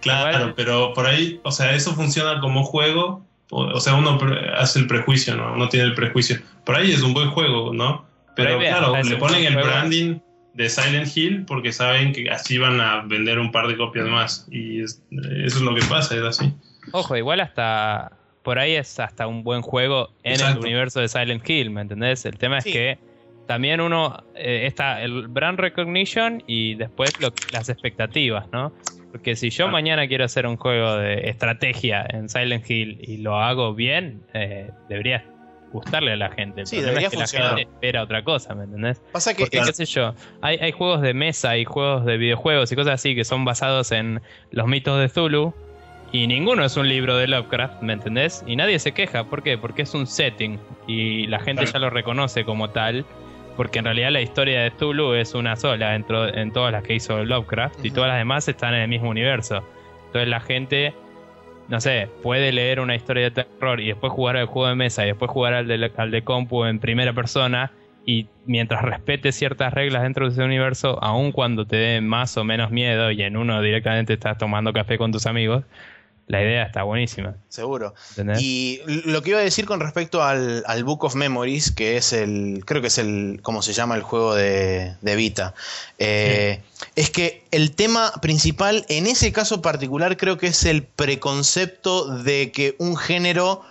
[0.00, 4.50] claro, pero por ahí, o sea, eso funciona como juego, o, o sea, uno pre-
[4.54, 5.52] hace el prejuicio, ¿no?
[5.54, 6.38] Uno tiene el prejuicio.
[6.64, 8.06] Por ahí es un buen juego, ¿no?
[8.36, 9.68] Pero claro, le ponen el juego.
[9.68, 10.18] branding
[10.54, 14.46] de Silent Hill porque saben que así van a vender un par de copias más.
[14.50, 16.52] Y es- eso es lo que pasa, es así.
[16.92, 18.12] Ojo, igual hasta.
[18.42, 22.24] Por ahí es hasta un buen juego en el universo de Silent Hill, ¿me entendés?
[22.24, 22.70] El tema Sí.
[22.70, 22.98] es que
[23.46, 24.22] también uno.
[24.36, 28.72] eh, está el brand recognition y después lo- las expectativas, ¿no?
[29.12, 29.70] Porque si yo Ah.
[29.70, 34.70] mañana quiero hacer un juego de estrategia en Silent Hill y lo hago bien, eh,
[34.88, 35.24] debería
[35.72, 36.62] gustarle a la gente.
[36.62, 39.00] El Sí, debería es que la gente espera otra cosa, ¿me entendés?
[39.12, 42.70] Pasa que Porque, qué sé yo, hay, hay juegos de mesa y juegos de videojuegos
[42.72, 45.52] y cosas así que son basados en los mitos de Zulu
[46.10, 48.42] y ninguno es un libro de Lovecraft, ¿me entendés?
[48.46, 49.58] Y nadie se queja, ¿por qué?
[49.58, 51.72] Porque es un setting y la gente Claro.
[51.74, 53.04] ya lo reconoce como tal,
[53.58, 56.94] porque en realidad la historia de Zulu es una sola dentro, en todas las que
[56.94, 59.64] hizo Lovecraft y todas las demás están en el mismo universo.
[60.06, 60.94] Entonces la gente,
[61.66, 65.02] no sé, puede leer una historia de terror y después jugar al juego de mesa
[65.02, 67.72] y después jugar al de, al de compu en primera persona
[68.06, 72.44] y mientras respete ciertas reglas dentro de ese universo, aun cuando te dé más o
[72.44, 75.64] menos miedo y en uno directamente estás tomando café con tus amigos,
[76.28, 77.34] la idea está buenísima.
[77.48, 77.94] Seguro.
[78.10, 78.40] ¿Entendés?
[78.40, 82.12] Y lo que iba a decir con respecto al, al Book of Memories, que es
[82.12, 85.54] el, creo que es el, ¿cómo se llama el juego de, de Vita?
[85.98, 86.60] Eh,
[86.94, 92.52] Es que el tema principal, en ese caso particular, creo que es el preconcepto de
[92.52, 93.62] que un género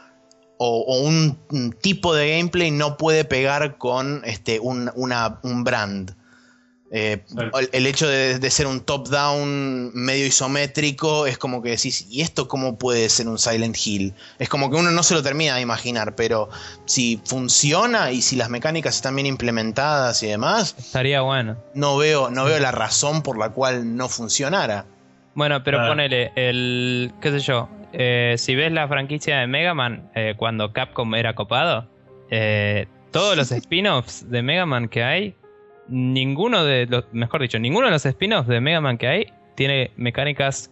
[0.58, 5.64] o, o un, un tipo de gameplay no puede pegar con este, un, una- un
[5.64, 6.16] brand.
[6.90, 7.22] Eh,
[7.60, 12.22] el, el hecho de, de ser un top-down medio isométrico es como que decís, ¿y
[12.22, 14.14] esto cómo puede ser un Silent Hill?
[14.40, 16.50] Es como que uno no se lo termina de imaginar, pero
[16.86, 21.58] si funciona y si las mecánicas están bien implementadas y demás, Estaría bueno.
[21.74, 24.86] no veo, no veo la razón por la cual no funcionara.
[25.36, 25.92] Bueno, pero Claro.
[25.92, 27.12] ponele, el.
[27.22, 27.70] qué sé yo.
[27.94, 31.88] eh, si ves la franquicia de Mega Man, eh, cuando Capcom era copado,
[32.32, 35.36] eh, todos los spin-offs de Mega Man que hay,
[35.90, 37.06] ninguno de los.
[37.12, 40.72] Mejor dicho, ninguno de los spin-offs de Mega Man que hay tiene mecánicas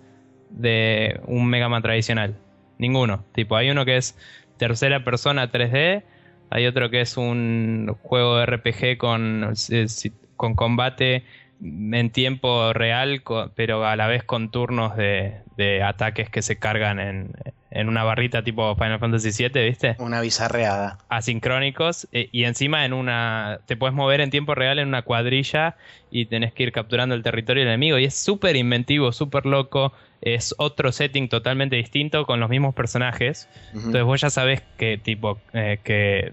[0.49, 2.36] de un Mega Man tradicional.
[2.78, 3.24] Ninguno.
[3.34, 4.18] Tipo, hay uno que es
[4.57, 6.03] tercera persona 3D.
[6.49, 9.88] Hay otro que es un juego de RPG con, eh,
[10.36, 11.24] con combate
[11.61, 13.24] en tiempo real,
[13.55, 17.32] pero a la vez con turnos de, de ataques que se cargan en,
[17.76, 19.95] en una barrita tipo Final Fantasy VII, ¿viste?
[19.99, 20.97] Una bizarreada.
[21.09, 23.59] Asincrónicos eh, y encima en una...
[23.65, 25.76] Te puedes mover en tiempo real en una cuadrilla
[26.09, 29.91] y tenés que ir capturando el territorio del enemigo y es súper inventivo, súper loco.
[30.21, 33.49] Es otro setting totalmente distinto con los mismos personajes.
[33.73, 36.32] Entonces vos ya sabés que tipo eh, que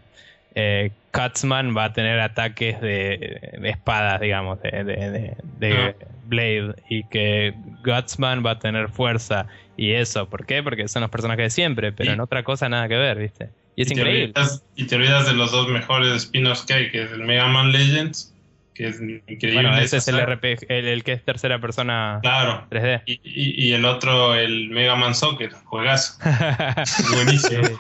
[0.55, 5.97] eh, Katzman va a tener ataques de, de espadas, digamos, de, de- de- de
[6.27, 7.53] Blade, y que
[7.85, 9.47] Gutsman va a tener fuerza
[9.77, 10.29] y eso.
[10.29, 10.63] ¿Por qué?
[10.63, 13.51] Porque son los personajes de siempre, pero Y- en otra cosa nada que ver, ¿viste?
[13.77, 14.25] Y es y te increíble.
[14.35, 17.47] olvidas- y te olvidas de los dos mejores spin-offs que hay, que es el Mega
[17.49, 18.35] Man Legends,
[18.75, 19.55] que es increíble.
[19.63, 22.67] Bueno, ese es el RPG, el, el que es tercera persona Claro.
[22.71, 23.03] 3D.
[23.07, 26.15] Y, y- y el otro, el Mega Man Soccer, juegazo.
[27.15, 27.65] Buenísimo.
[27.65, 27.75] Sí,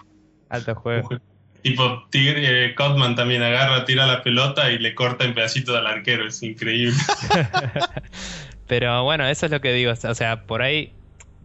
[0.50, 1.08] Alto juego.
[1.62, 5.86] Tipo, Tigre, eh, Codman también agarra, tira la pelota y le corta en pedacitos al
[5.86, 6.26] arquero.
[6.26, 6.96] Es increíble.
[8.66, 9.92] Pero bueno, eso es lo que digo.
[9.92, 10.92] O sea, por ahí,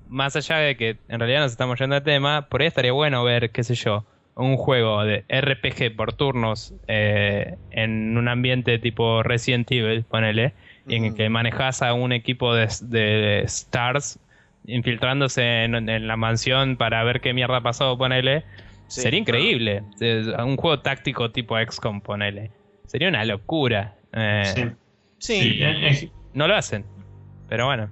[0.07, 3.23] más allá de que en realidad nos estamos yendo al tema, por ahí estaría bueno
[3.23, 4.05] ver, qué sé yo,
[4.35, 10.53] un juego de RPG por turnos eh, en un ambiente tipo Resident Evil, ponele,
[10.87, 14.19] y en el que manejas a un equipo de, de stars
[14.65, 18.45] infiltrándose en, en la mansión para ver qué mierda pasó, ponele.
[18.87, 19.01] Sí.
[19.01, 19.83] Sería increíble.
[20.39, 22.51] Un juego táctico tipo XCOM, ponele.
[22.85, 23.95] Sería una locura.
[24.13, 24.63] Eh, Sí.
[25.19, 25.59] Sí.
[25.93, 26.85] Sí, No lo hacen.
[27.49, 27.89] Pero bueno.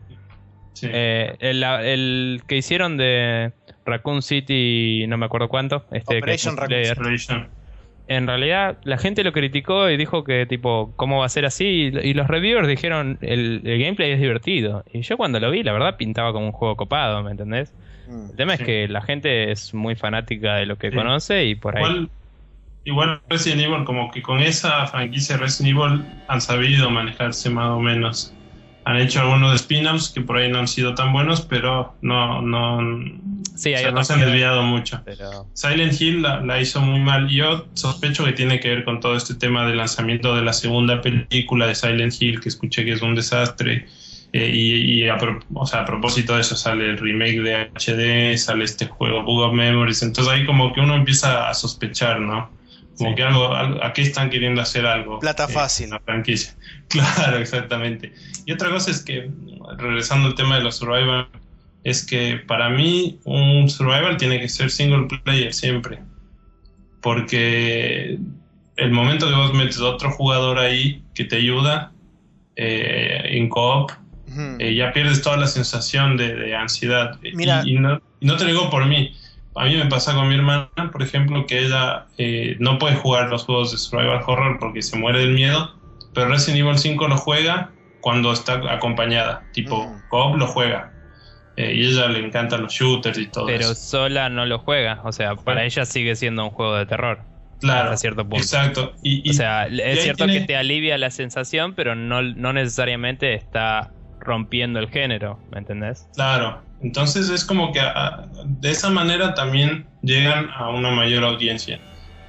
[0.73, 0.87] sí.
[0.91, 3.51] Eh, el, el que hicieron de
[3.85, 5.85] Raccoon City, no me acuerdo cuánto.
[5.91, 7.49] Este, que es Operation Raccoon.
[8.07, 11.91] En realidad, la gente lo criticó y dijo que, tipo, ¿cómo va a ser así?
[11.91, 14.83] Y, y los reviewers dijeron, el, el gameplay es divertido.
[14.93, 17.73] Y yo cuando lo vi, la verdad, pintaba como un juego copado, ¿me entendés?
[18.07, 18.29] Mm.
[18.31, 18.61] El tema Sí.
[18.63, 20.95] es que la gente es muy fanática de lo que Sí.
[20.95, 21.83] conoce y por ahí.
[21.83, 22.09] Igual,
[22.85, 27.79] igual Resident Evil, como que con esa franquicia Resident Evil han sabido manejarse más o
[27.79, 28.31] menos.
[28.87, 32.77] Han hecho algunos spin-offs que por ahí no han sido tan buenos, pero no, no,
[33.55, 35.01] Sí, o hay sea, no se han desviado mucho.
[35.05, 37.27] Pero Silent Hill la, la hizo muy mal.
[37.29, 41.01] Yo sospecho que tiene que ver con todo este tema del lanzamiento de la segunda
[41.01, 43.87] película de Silent Hill, que escuché que es un desastre.
[44.37, 47.55] Eh, y y a, pro- o sea, a propósito de eso sale el remake de
[47.73, 50.01] HD, sale este juego Book of Memories.
[50.03, 52.49] Entonces ahí como que uno empieza a sospechar, ¿no?
[52.97, 53.15] Como Sí.
[53.15, 55.19] que algo, algo- aquí están queriendo hacer algo.
[55.19, 55.89] Plata eh, fácil.
[55.89, 56.53] La franquicia.
[56.89, 58.13] Claro, exactamente.
[58.45, 59.29] Y otra cosa es que,
[59.77, 61.27] regresando al tema de los survival,
[61.83, 65.99] es que para mí un survival tiene que ser single player siempre.
[67.01, 68.17] Porque
[68.77, 71.91] el momento que vos metes otro jugador ahí que te ayuda
[72.55, 73.91] eh, en co-op,
[74.59, 77.17] Eh, ya pierdes toda la sensación de, de ansiedad.
[77.33, 77.61] Mira.
[77.65, 79.15] Y, y no, y no te lo digo por mí.
[79.55, 83.29] A mí me pasa con mi hermana, por ejemplo, que ella eh, no puede jugar
[83.29, 85.73] los juegos de survival horror porque se muere del miedo,
[86.13, 87.71] pero Resident Evil 5 lo juega
[88.01, 90.01] cuando está acompañada, tipo Ujú.
[90.09, 90.91] co-op lo juega.
[91.57, 93.75] Eh, y ella le encantan los shooters y todo pero eso.
[93.75, 94.99] sola no lo juega.
[95.05, 97.19] O sea, para ella sigue siendo un juego de terror.
[97.61, 98.37] Claro, hasta cierto punto.
[98.43, 98.93] exacto.
[99.01, 102.51] Y, y- O sea, es cierto tiene- que te alivia la sensación, pero no, no
[102.51, 103.93] necesariamente está
[104.25, 106.09] rompiendo el género, ¿me entendés?
[106.13, 111.81] Claro, entonces es como que a- de esa manera también llegan a una mayor audiencia.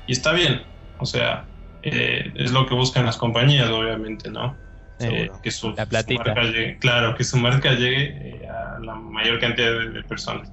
[0.06, 0.62] Y está bien,
[0.98, 1.50] o sea,
[1.82, 4.56] eh, es lo que buscan las compañías, obviamente, ¿no?
[4.98, 6.24] Eh, que su, La su platita.
[6.24, 10.52] marca llegue, claro, que su marca llegue eh, a la mayor cantidad de, de personas.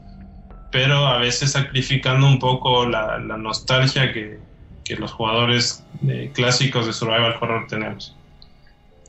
[0.70, 4.40] Pero a veces sacrificando un poco la, la nostalgia que,
[4.84, 8.20] que los jugadores eh, clásicos de Survival Horror tenemos.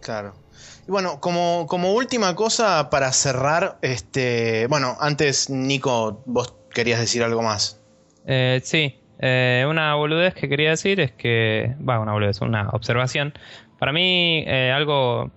[0.00, 0.43] Claro.
[0.86, 7.22] Y bueno, como, como última cosa para cerrar, este, bueno, antes Nico, vos querías decir
[7.22, 7.80] algo más.
[8.26, 13.32] Eh, sí, eh, una boludez que quería decir es que, va, una boludez, una observación.
[13.78, 15.30] Para mí, eh, algo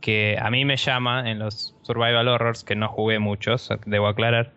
[0.00, 4.52] que a mí me llama en los survival horrors, que no jugué muchos, debo aclarar,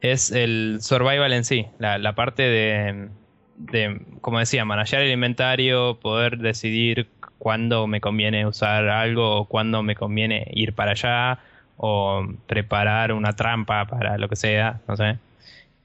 [0.00, 3.08] es el survival en sí, la, la parte de,
[3.56, 7.08] de, como decía, manejar el inventario, poder decidir
[7.40, 11.40] cuándo me conviene usar algo o cuándo me conviene ir para allá
[11.78, 15.18] o preparar una trampa para lo que sea, no sé.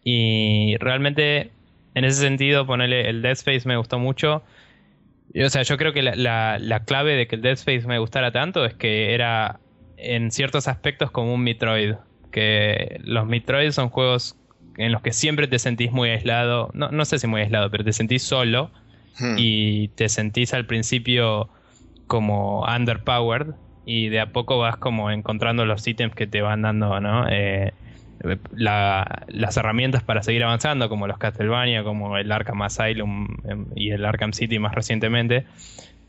[0.03, 1.53] Y realmente,
[1.95, 4.43] en ese sentido, ponerle el Dead Space me gustó mucho.
[5.43, 7.99] O sea, yo creo que la, la- la clave de que el Dead Space me
[7.99, 9.59] gustara tanto es que era
[9.97, 11.95] en ciertos aspectos como un Metroid.
[12.31, 14.37] Que los Metroid son juegos
[14.77, 16.69] en los que siempre te sentís muy aislado.
[16.73, 18.71] No, no sé si muy aislado, pero te sentís solo
[19.17, 19.35] Hmm.
[19.37, 21.49] y te sentís al principio
[22.07, 23.55] como underpowered
[23.85, 27.27] y de a poco vas como encontrando los ítems que te van dando, ¿no?
[27.29, 27.73] Eh,
[28.51, 33.91] la- las herramientas para seguir avanzando, como los Castlevania, como el Arkham Asylum em, y
[33.91, 35.45] el Arkham City más recientemente.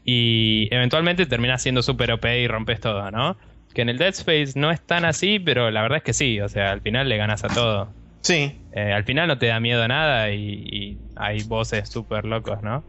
[0.04, 3.36] Y eventualmente terminas siendo super OP y rompes todo, ¿no?
[3.74, 6.40] Que en el Dead Space no es tan así, pero la verdad es que sí,
[6.40, 7.92] o sea, al final le ganas a todo.
[8.26, 12.62] Sí, Eh, al final no te da miedo nada y, y hay voces súper locos,
[12.62, 12.84] ¿no?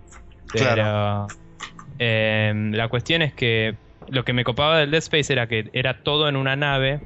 [0.52, 1.32] Pero Claro.
[2.00, 3.76] eh, la cuestión es que
[4.08, 7.00] lo que me copaba del Dead Space era que era todo en una nave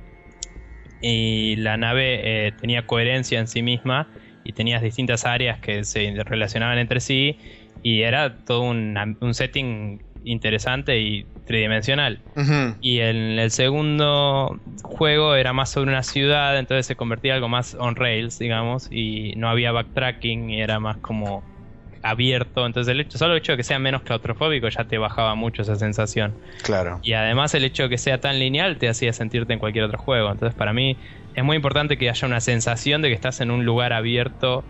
[1.01, 4.07] y la nave eh, tenía coherencia en sí misma
[4.43, 7.37] y tenías distintas áreas que se relacionaban entre sí
[7.83, 12.21] y era todo un, un setting interesante y tridimensional.
[12.79, 17.49] Y en el segundo juego era más sobre una ciudad, entonces se convertía en algo
[17.49, 21.43] más on rails, digamos, y no había backtracking y era más como
[22.01, 22.65] abierto.
[22.65, 25.61] Entonces el hecho, solo el hecho de que sea menos claustrofóbico ya te bajaba mucho
[25.61, 26.35] esa sensación.
[26.63, 26.99] claro.
[27.03, 29.97] Y además el hecho de que sea tan lineal te hacía sentirte en cualquier otro
[29.97, 30.31] juego.
[30.31, 30.97] Entonces para mí
[31.33, 34.65] es muy importante que haya una sensación de que estás en un lugar abierto,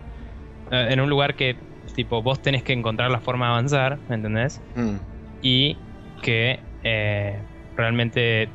[0.70, 1.56] eh, en un lugar que
[1.94, 4.60] tipo vos tenés que encontrar la forma de avanzar, ¿me entendés?
[4.74, 5.11] Mm.
[5.42, 5.76] Y
[6.22, 7.38] que eh,
[7.76, 8.48] realmente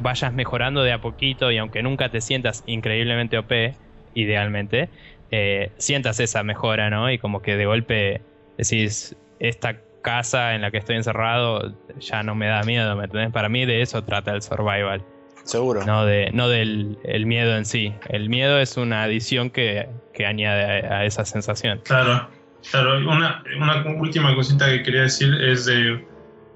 [0.00, 3.74] vayas mejorando de a poquito y aunque nunca te sientas increíblemente OP,
[4.14, 4.88] idealmente,
[5.30, 7.10] eh, sientas esa mejora, ¿no?
[7.10, 8.22] Y como que de golpe
[8.58, 13.30] decís, esta casa en la que estoy encerrado ya no me da miedo, ¿me entendés?
[13.30, 15.04] Para mí de eso trata el survival,
[15.44, 15.84] Seguro.
[15.86, 17.94] no, de, no del el miedo en sí.
[18.08, 21.80] El miedo es una adición que, que añade a, a esa sensación.
[21.84, 22.28] Claro,
[22.70, 22.98] claro.
[22.98, 26.04] Una, una última cosita que quería decir es de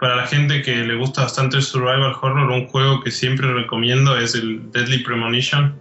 [0.01, 4.17] para la gente que le gusta bastante el survival horror, un juego que siempre recomiendo
[4.19, 5.75] es el Deadly Premonition,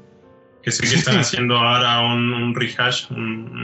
[0.63, 3.19] que sé que están haciendo ahora un, un rehash, un,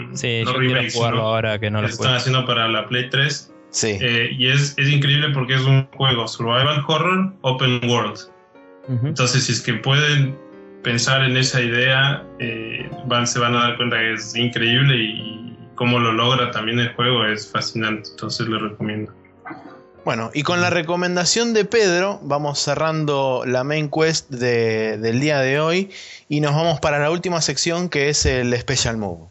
[0.10, 2.18] un- Sí, no yo quiero remake, jugarlo ahora que no lo están puedo.
[2.18, 3.54] haciendo para la Play 3.
[3.70, 3.98] Sí.
[4.02, 8.20] Eh, y es, es increíble porque es un juego survival horror open world.
[9.06, 10.38] Entonces, si es que pueden
[10.84, 15.56] pensar en esa idea, eh, van, se van a dar cuenta que es increíble y
[15.76, 18.10] cómo lo logra también el juego es fascinante.
[18.10, 19.14] Entonces, lo recomiendo.
[20.04, 25.40] Bueno, y con la recomendación de Pedro, vamos cerrando la main quest de- del día
[25.40, 25.92] de hoy
[26.28, 29.28] y nos vamos para la última sección que es el Special Move.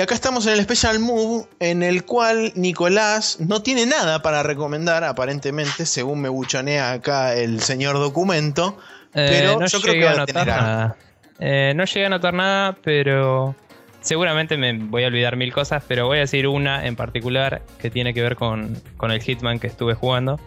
[0.00, 4.42] Y acá estamos en el Special Move, en el cual Nicolás no tiene nada para
[4.42, 8.78] recomendar, aparentemente, según me buchonea acá el señor documento.
[9.12, 10.96] Eh, Pero no yo creo que a va a anotar tener nada.
[11.38, 13.54] Eh, no llegué a anotar nada, pero
[14.00, 17.90] seguramente me voy a olvidar mil cosas, pero voy a decir una en particular que
[17.90, 20.40] tiene que ver con, con el Hitman que estuve jugando.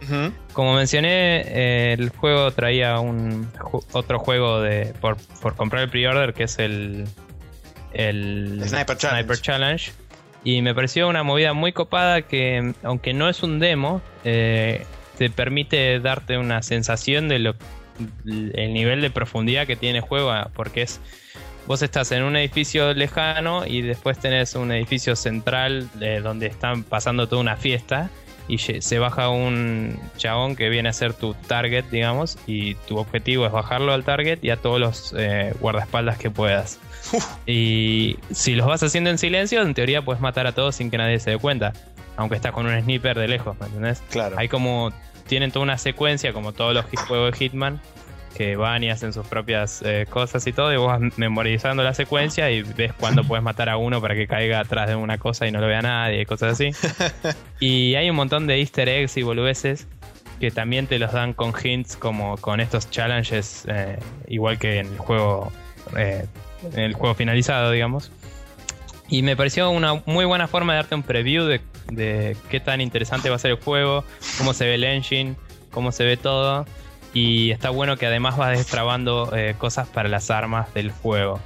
[0.53, 5.91] Como mencioné, eh, el juego traía un ju- otro juego de por, por comprar el
[5.91, 7.07] pre-order que es el,
[7.93, 9.41] el Sniper Challenge.
[9.41, 9.91] Challenge.
[10.43, 14.85] Y me pareció una movida muy copada que, aunque no es un demo, eh,
[15.17, 17.55] te permite darte una sensación de lo
[18.25, 20.99] el nivel de profundidad que tiene el juego, ah, porque es
[21.67, 26.83] vos estás en un edificio lejano y después tenés un edificio central eh, donde están
[26.83, 28.09] pasando toda una fiesta
[28.47, 33.45] y se baja un chabón que viene a ser tu target, digamos, y tu objetivo
[33.45, 36.77] es bajarlo al target y a todos los eh, guardaespaldas que puedas.
[37.45, 40.97] Y si los vas haciendo en silencio, en teoría puedes matar a todos sin que
[40.97, 41.73] nadie se dé cuenta,
[42.15, 44.01] aunque estás con un sniper de lejos, ¿me entendés?
[44.09, 44.35] Claro.
[44.37, 44.91] Hay como
[45.27, 47.81] tienen toda una secuencia, como todos los juegos de Hitman,
[48.35, 51.93] que van y hacen sus propias eh, cosas y todo, y vos vas memorizando la
[51.93, 55.47] secuencia y ves cuándo puedes matar a uno para que caiga atrás de una cosa
[55.47, 56.71] y no lo vea nadie, y cosas así.
[57.59, 59.87] y hay un montón de easter eggs y boludeces
[60.39, 63.97] que también te los dan con hints, como con estos challenges, eh,
[64.27, 65.51] igual que en el juego,
[65.97, 66.25] eh,
[66.75, 68.11] el juego finalizado, digamos.
[69.09, 71.61] Y me pareció una muy buena forma de darte un preview de,
[71.91, 74.03] de qué tan interesante va a ser el juego,
[74.37, 75.35] cómo se ve el engine,
[75.71, 76.65] cómo se ve todo.
[77.13, 81.39] Y está bueno que además vas destrabando eh, cosas para las armas del juego.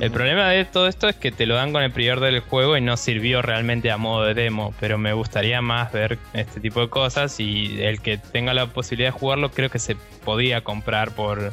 [0.00, 2.76] El problema de todo esto es que te lo dan con el prior del juego
[2.76, 6.80] y no sirvió realmente a modo de demo, pero me gustaría más ver este tipo
[6.80, 11.14] de cosas y el que tenga la posibilidad de jugarlo creo que se podía comprar
[11.14, 11.52] por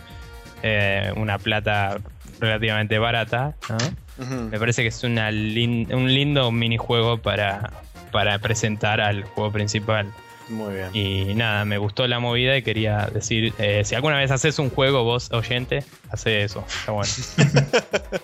[0.64, 1.98] eh, una plata
[2.40, 3.56] relativamente barata.
[3.70, 3.78] ¿no?
[4.50, 7.72] Me parece que es una lin- un lindo minijuego para,
[8.12, 10.12] para presentar al juego principal.
[10.50, 10.90] Muy bien.
[10.94, 14.70] Y nada, me gustó la movida y quería decir, eh, si alguna vez haces un
[14.72, 16.66] juego vos oyente, hace eso.
[16.68, 17.12] Está bueno.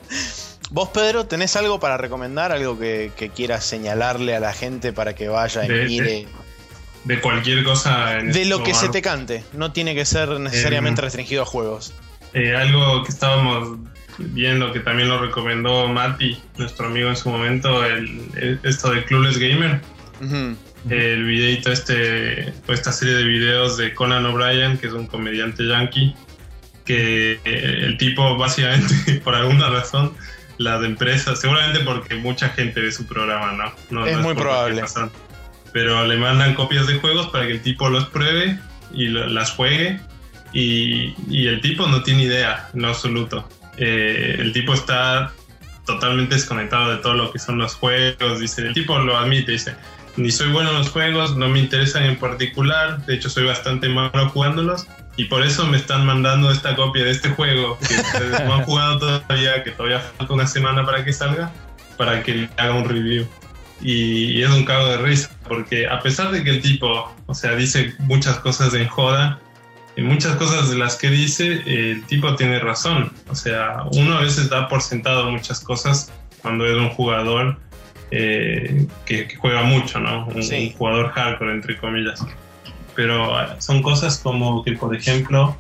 [0.72, 2.51] Vos, Pedro, ¿tenés algo para recomendar?
[2.51, 6.28] ¿Algo que, que quieras señalarle a la gente para que vaya y De- mire?
[7.03, 8.18] De cualquier cosa.
[8.18, 9.43] en De este lo que se te cante.
[9.53, 11.93] No tiene que ser necesariamente restringido a juegos.
[12.34, 13.78] Eh, algo que estábamos
[14.18, 19.03] viendo que también lo recomendó Mati, nuestro amigo en su momento, el, el- esto de
[19.05, 19.82] Clueless Gamer.
[20.89, 25.66] El videito este, o esta serie de videos de Conan O'Brien, que es un comediante
[25.68, 26.13] yankee,
[26.86, 28.93] que el tipo básicamente,
[29.24, 30.13] por alguna razón,
[30.57, 33.74] las empresas, seguramente porque mucha gente ve su programa, ¿no?
[33.89, 34.82] no Es no muy probable.
[35.74, 38.59] Pero le mandan copias de juegos para que el tipo los pruebe
[38.93, 39.99] y lo- las juegue.
[40.53, 43.49] Y, y el tipo no tiene idea, en lo absoluto.
[43.78, 45.32] Eh, el tipo está
[45.86, 48.39] totalmente desconectado de todo lo que son los juegos.
[48.39, 49.76] Dice, el tipo lo admite, dice,
[50.17, 53.89] ni soy bueno en los juegos, no me interesan en particular, de hecho soy bastante
[53.89, 58.53] malo jugándolos y por eso me están mandando esta copia de este juego que no
[58.53, 61.51] han jugado todavía, que todavía falta una semana para que salga,
[61.97, 63.28] para que le haga un review.
[63.82, 67.34] Y, y es un cago de risa, porque a pesar de que el tipo, o
[67.34, 69.39] sea, dice muchas cosas en joda,
[69.95, 73.11] en muchas cosas de las que dice, eh, el tipo tiene razón.
[73.29, 77.57] O sea, uno a veces da por sentado muchas cosas cuando es un jugador
[78.11, 80.25] eh, que, que juega mucho, ¿no?
[80.27, 80.67] Un, Sí.
[80.71, 82.25] un jugador hardcore, entre comillas.
[82.95, 85.57] Pero eh, son cosas como que, por ejemplo,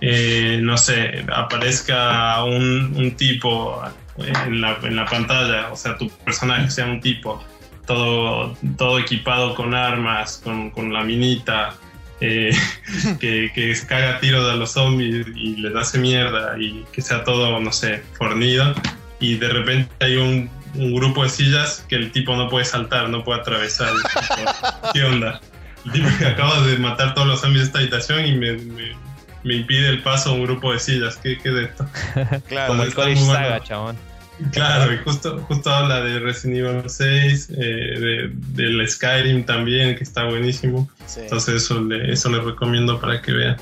[0.00, 3.82] eh, no sé, aparezca un, un tipo
[4.18, 7.42] en la, en la pantalla, o sea, tu personaje sea un tipo,
[7.86, 11.74] todo, todo equipado con armas, con, con la minita,
[12.20, 12.50] eh,
[13.20, 17.58] que, que caga tiros a los zombies y les hace mierda y que sea todo,
[17.60, 18.74] no sé, fornido.
[19.20, 23.08] Y de repente hay un, un grupo de sillas que el tipo no puede saltar,
[23.08, 23.92] no puede atravesar.
[23.92, 24.52] Tipo,
[24.92, 25.40] ¿Qué onda?
[25.86, 28.96] El tipo que acaba de matar todos los zombies de esta habitación y me, me,
[29.44, 31.16] me impide el paso a un grupo de sillas.
[31.16, 31.88] ¿Qué, qué es esto?
[32.48, 32.68] Claro.
[32.68, 33.64] Como el Saga, bueno.
[33.64, 34.07] chabón.
[34.52, 38.30] Claro, y justo, justo habla de Resident Evil 6, eh, de,
[38.62, 40.88] del Skyrim también, que está buenísimo.
[41.06, 41.20] Sí.
[41.20, 43.56] Entonces eso le, eso recomiendo para que vean.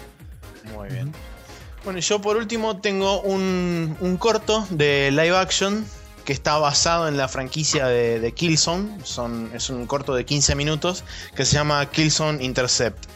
[0.74, 1.12] Muy bien.
[1.84, 5.84] Bueno, yo por último tengo un, un corto de live action
[6.24, 8.98] que está basado en la franquicia de, de Killzone.
[9.04, 11.04] Son, es un corto de 15 minutos
[11.34, 13.06] que se llama Killzone Intercept.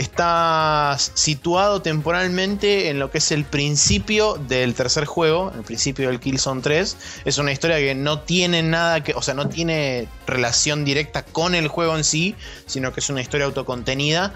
[0.00, 6.18] Está situado temporalmente en lo que es el principio del tercer juego, el principio del
[6.18, 6.96] Killzone 3.
[7.26, 11.54] Es una historia que no tiene nada que, o sea, no tiene relación directa con
[11.54, 12.34] el juego en sí,
[12.64, 14.32] sino que es una historia autocontenida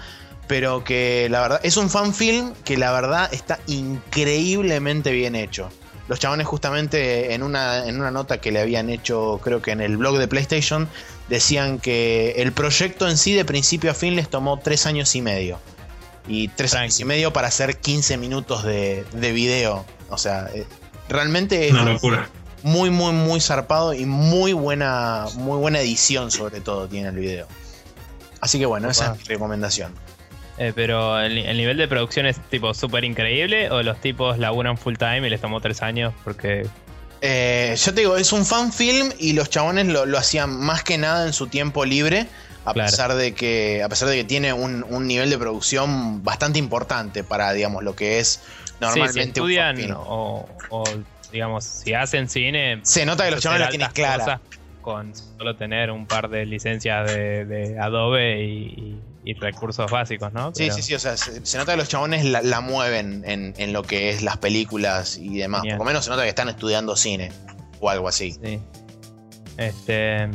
[0.47, 5.71] pero que la verdad es un fanfilm que la verdad está increíblemente bien hecho.
[6.07, 9.81] Los chabones justamente en una, en una nota que le habían hecho creo que en
[9.81, 10.87] el blog de PlayStation
[11.29, 15.21] decían que el proyecto en sí de principio a fin les tomó tres años y
[15.21, 15.59] medio.
[16.27, 19.85] Y tres años y medio para hacer 15 minutos de, de video.
[20.09, 20.65] O sea, eh,
[21.07, 22.29] realmente es Una locura.
[22.63, 27.47] muy, muy, muy zarpado y muy buena, muy buena edición sobre todo tiene el video.
[28.41, 29.93] Así que bueno, esa es mi recomendación.
[30.57, 34.77] Eh, pero el, el nivel de producción es tipo súper increíble o los tipos laburan
[34.77, 36.67] full time y les tomó tres años porque...
[37.21, 40.83] Eh, yo te digo, es un fan film y los chabones lo, lo hacían más
[40.83, 42.27] que nada en su tiempo libre.
[42.65, 42.89] A Claro.
[42.89, 43.83] pesar de que.
[43.83, 47.95] A pesar de que tiene un, un nivel de producción bastante importante para, digamos, lo
[47.95, 49.95] que es Sí, normalmente si un estudian fan film.
[49.97, 50.97] o, o,
[51.31, 52.79] digamos, si hacen cine...
[52.83, 54.41] Se nota que los chabones la tienen clara.
[54.81, 60.31] Con solo tener un par de licencias de, de Adobe y, y- y recursos básicos,
[60.33, 60.49] ¿no?
[60.53, 63.23] Sí, Pero- sí, sí, o sea, se, se nota que los chabones la, la mueven
[63.25, 65.61] en, en lo que es las películas y demás.
[65.61, 65.77] Genial.
[65.77, 67.31] Por lo menos se nota que están estudiando cine
[67.79, 68.31] o algo así.
[68.33, 68.59] Sí.
[69.57, 70.29] Este.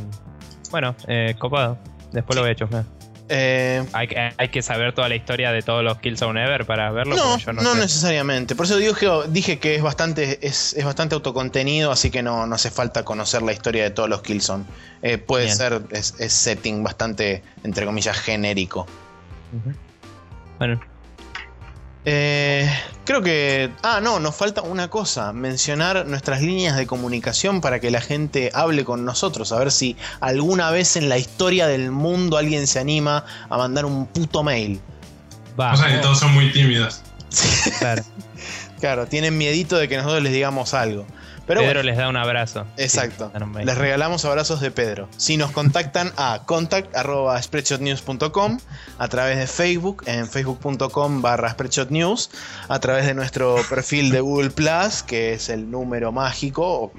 [0.70, 1.78] Bueno, eh, copado.
[2.12, 2.84] Después lo voy a chusmear.
[3.32, 6.90] Eh, Hay, que- hay que saber toda la historia de todos los Killzone Ever para
[6.90, 7.14] verlo.
[7.14, 7.78] no, yo no, no sé.
[7.80, 8.56] necesariamente.
[8.56, 12.54] Por eso dije, dije que es bastante, es, es bastante autocontenido, así que no, no
[12.56, 14.64] hace falta conocer la historia de todos los Killzone.
[15.02, 15.56] Eh, puede Bien.
[15.56, 18.86] ser, es, es setting bastante, entre comillas, genérico.
[20.58, 20.80] Bueno,
[22.04, 22.70] Eh,
[23.04, 23.70] creo que.
[23.82, 28.50] Ah, no, nos falta una cosa: mencionar nuestras líneas de comunicación para que la gente
[28.54, 29.52] hable con nosotros.
[29.52, 33.84] A ver si alguna vez en la historia del mundo alguien se anima a mandar
[33.84, 34.80] un puto mail.
[35.58, 35.74] va.
[35.74, 37.02] O sea que todos son muy tímidos.
[37.78, 38.02] claro.
[38.80, 41.06] Claro, tienen miedito de que nosotros les digamos algo.
[41.50, 42.64] Pero Pedro bueno, les da un abrazo.
[42.76, 43.32] exacto.
[43.34, 43.64] Sí, un.
[43.64, 45.08] Les regalamos abrazos de Pedro.
[45.16, 48.58] Si nos contactan a contact.spreadshotnews.com
[48.98, 52.30] a través de Facebook, en facebook.com barra spreadshotnews,
[52.68, 56.92] a través de nuestro perfil de Google Plus, que es el número mágico,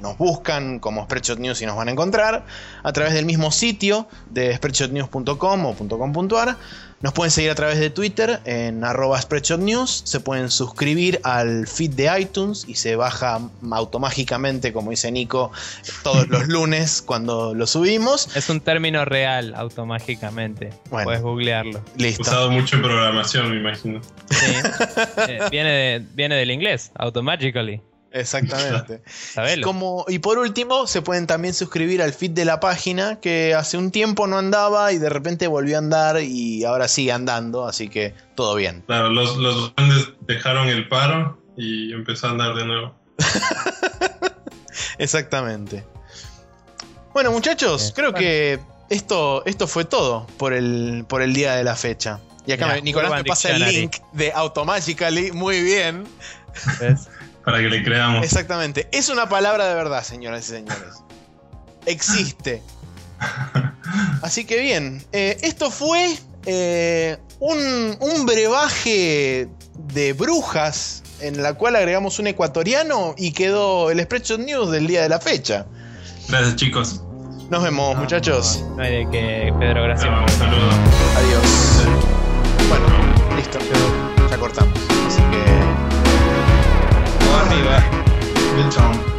[0.00, 2.46] nos buscan como Spreadshot News y nos van a encontrar,
[2.84, 6.56] a través del mismo sitio de spreadshotnews.com o .com.ar.
[7.02, 10.00] Nos pueden seguir a través de Twitter en arroba Spreadshot News.
[10.04, 13.38] Se pueden suscribir al feed de iTunes y se baja
[13.70, 15.52] automágicamente, como dice Nico,
[16.02, 18.34] todos los lunes cuando lo subimos.
[18.34, 20.70] Es un término real, automágicamente.
[20.90, 21.04] Bueno.
[21.04, 21.82] Puedes googlearlo.
[21.98, 22.22] Listo.
[22.22, 24.00] Usado mucho en programación, me imagino.
[24.30, 24.46] Sí.
[25.28, 27.80] Eh, viene, de- viene del inglés, automatically.
[28.18, 29.02] Exactamente.
[29.34, 29.66] Sabelo.
[29.66, 33.76] Como, y por último, se pueden también suscribir al feed de la página que hace
[33.76, 37.88] un tiempo no andaba y de repente volvió a andar y ahora sigue andando, así
[37.88, 38.82] que todo bien.
[38.86, 42.94] Claro, los, los grandes dejaron el paro y empezó a andar de nuevo.
[44.98, 45.84] Exactamente.
[47.12, 48.18] Bueno, muchachos, Eh, creo bueno.
[48.26, 48.58] que
[48.90, 52.20] esto, esto fue todo por el, por el día de la fecha.
[52.46, 55.32] Y acá me- Nicolás me pasa el link de Automagically.
[55.32, 56.04] Muy bien.
[56.80, 57.08] ¿Ves?
[57.46, 58.24] Para que le creamos.
[58.24, 58.88] Exactamente.
[58.92, 60.96] Es una palabra de verdad, señoras y señores.
[61.86, 62.60] Existe.
[64.22, 65.02] Así que bien.
[65.12, 73.14] eh, esto fue eh, un, un brebaje de brujas en la cual agregamos un ecuatoriano
[73.16, 75.66] y quedó el Spreadshot News del día de la fecha.
[76.28, 77.00] Gracias, chicos.
[77.48, 78.64] Nos vemos, muchachos.
[78.76, 80.10] No hay de que, Pedro, gracias.
[80.10, 80.68] Un saludo.
[81.16, 81.86] Adiós.
[82.68, 83.58] Bueno, listo.
[87.46, 87.82] arriba.
[88.70, 89.15] Ciao.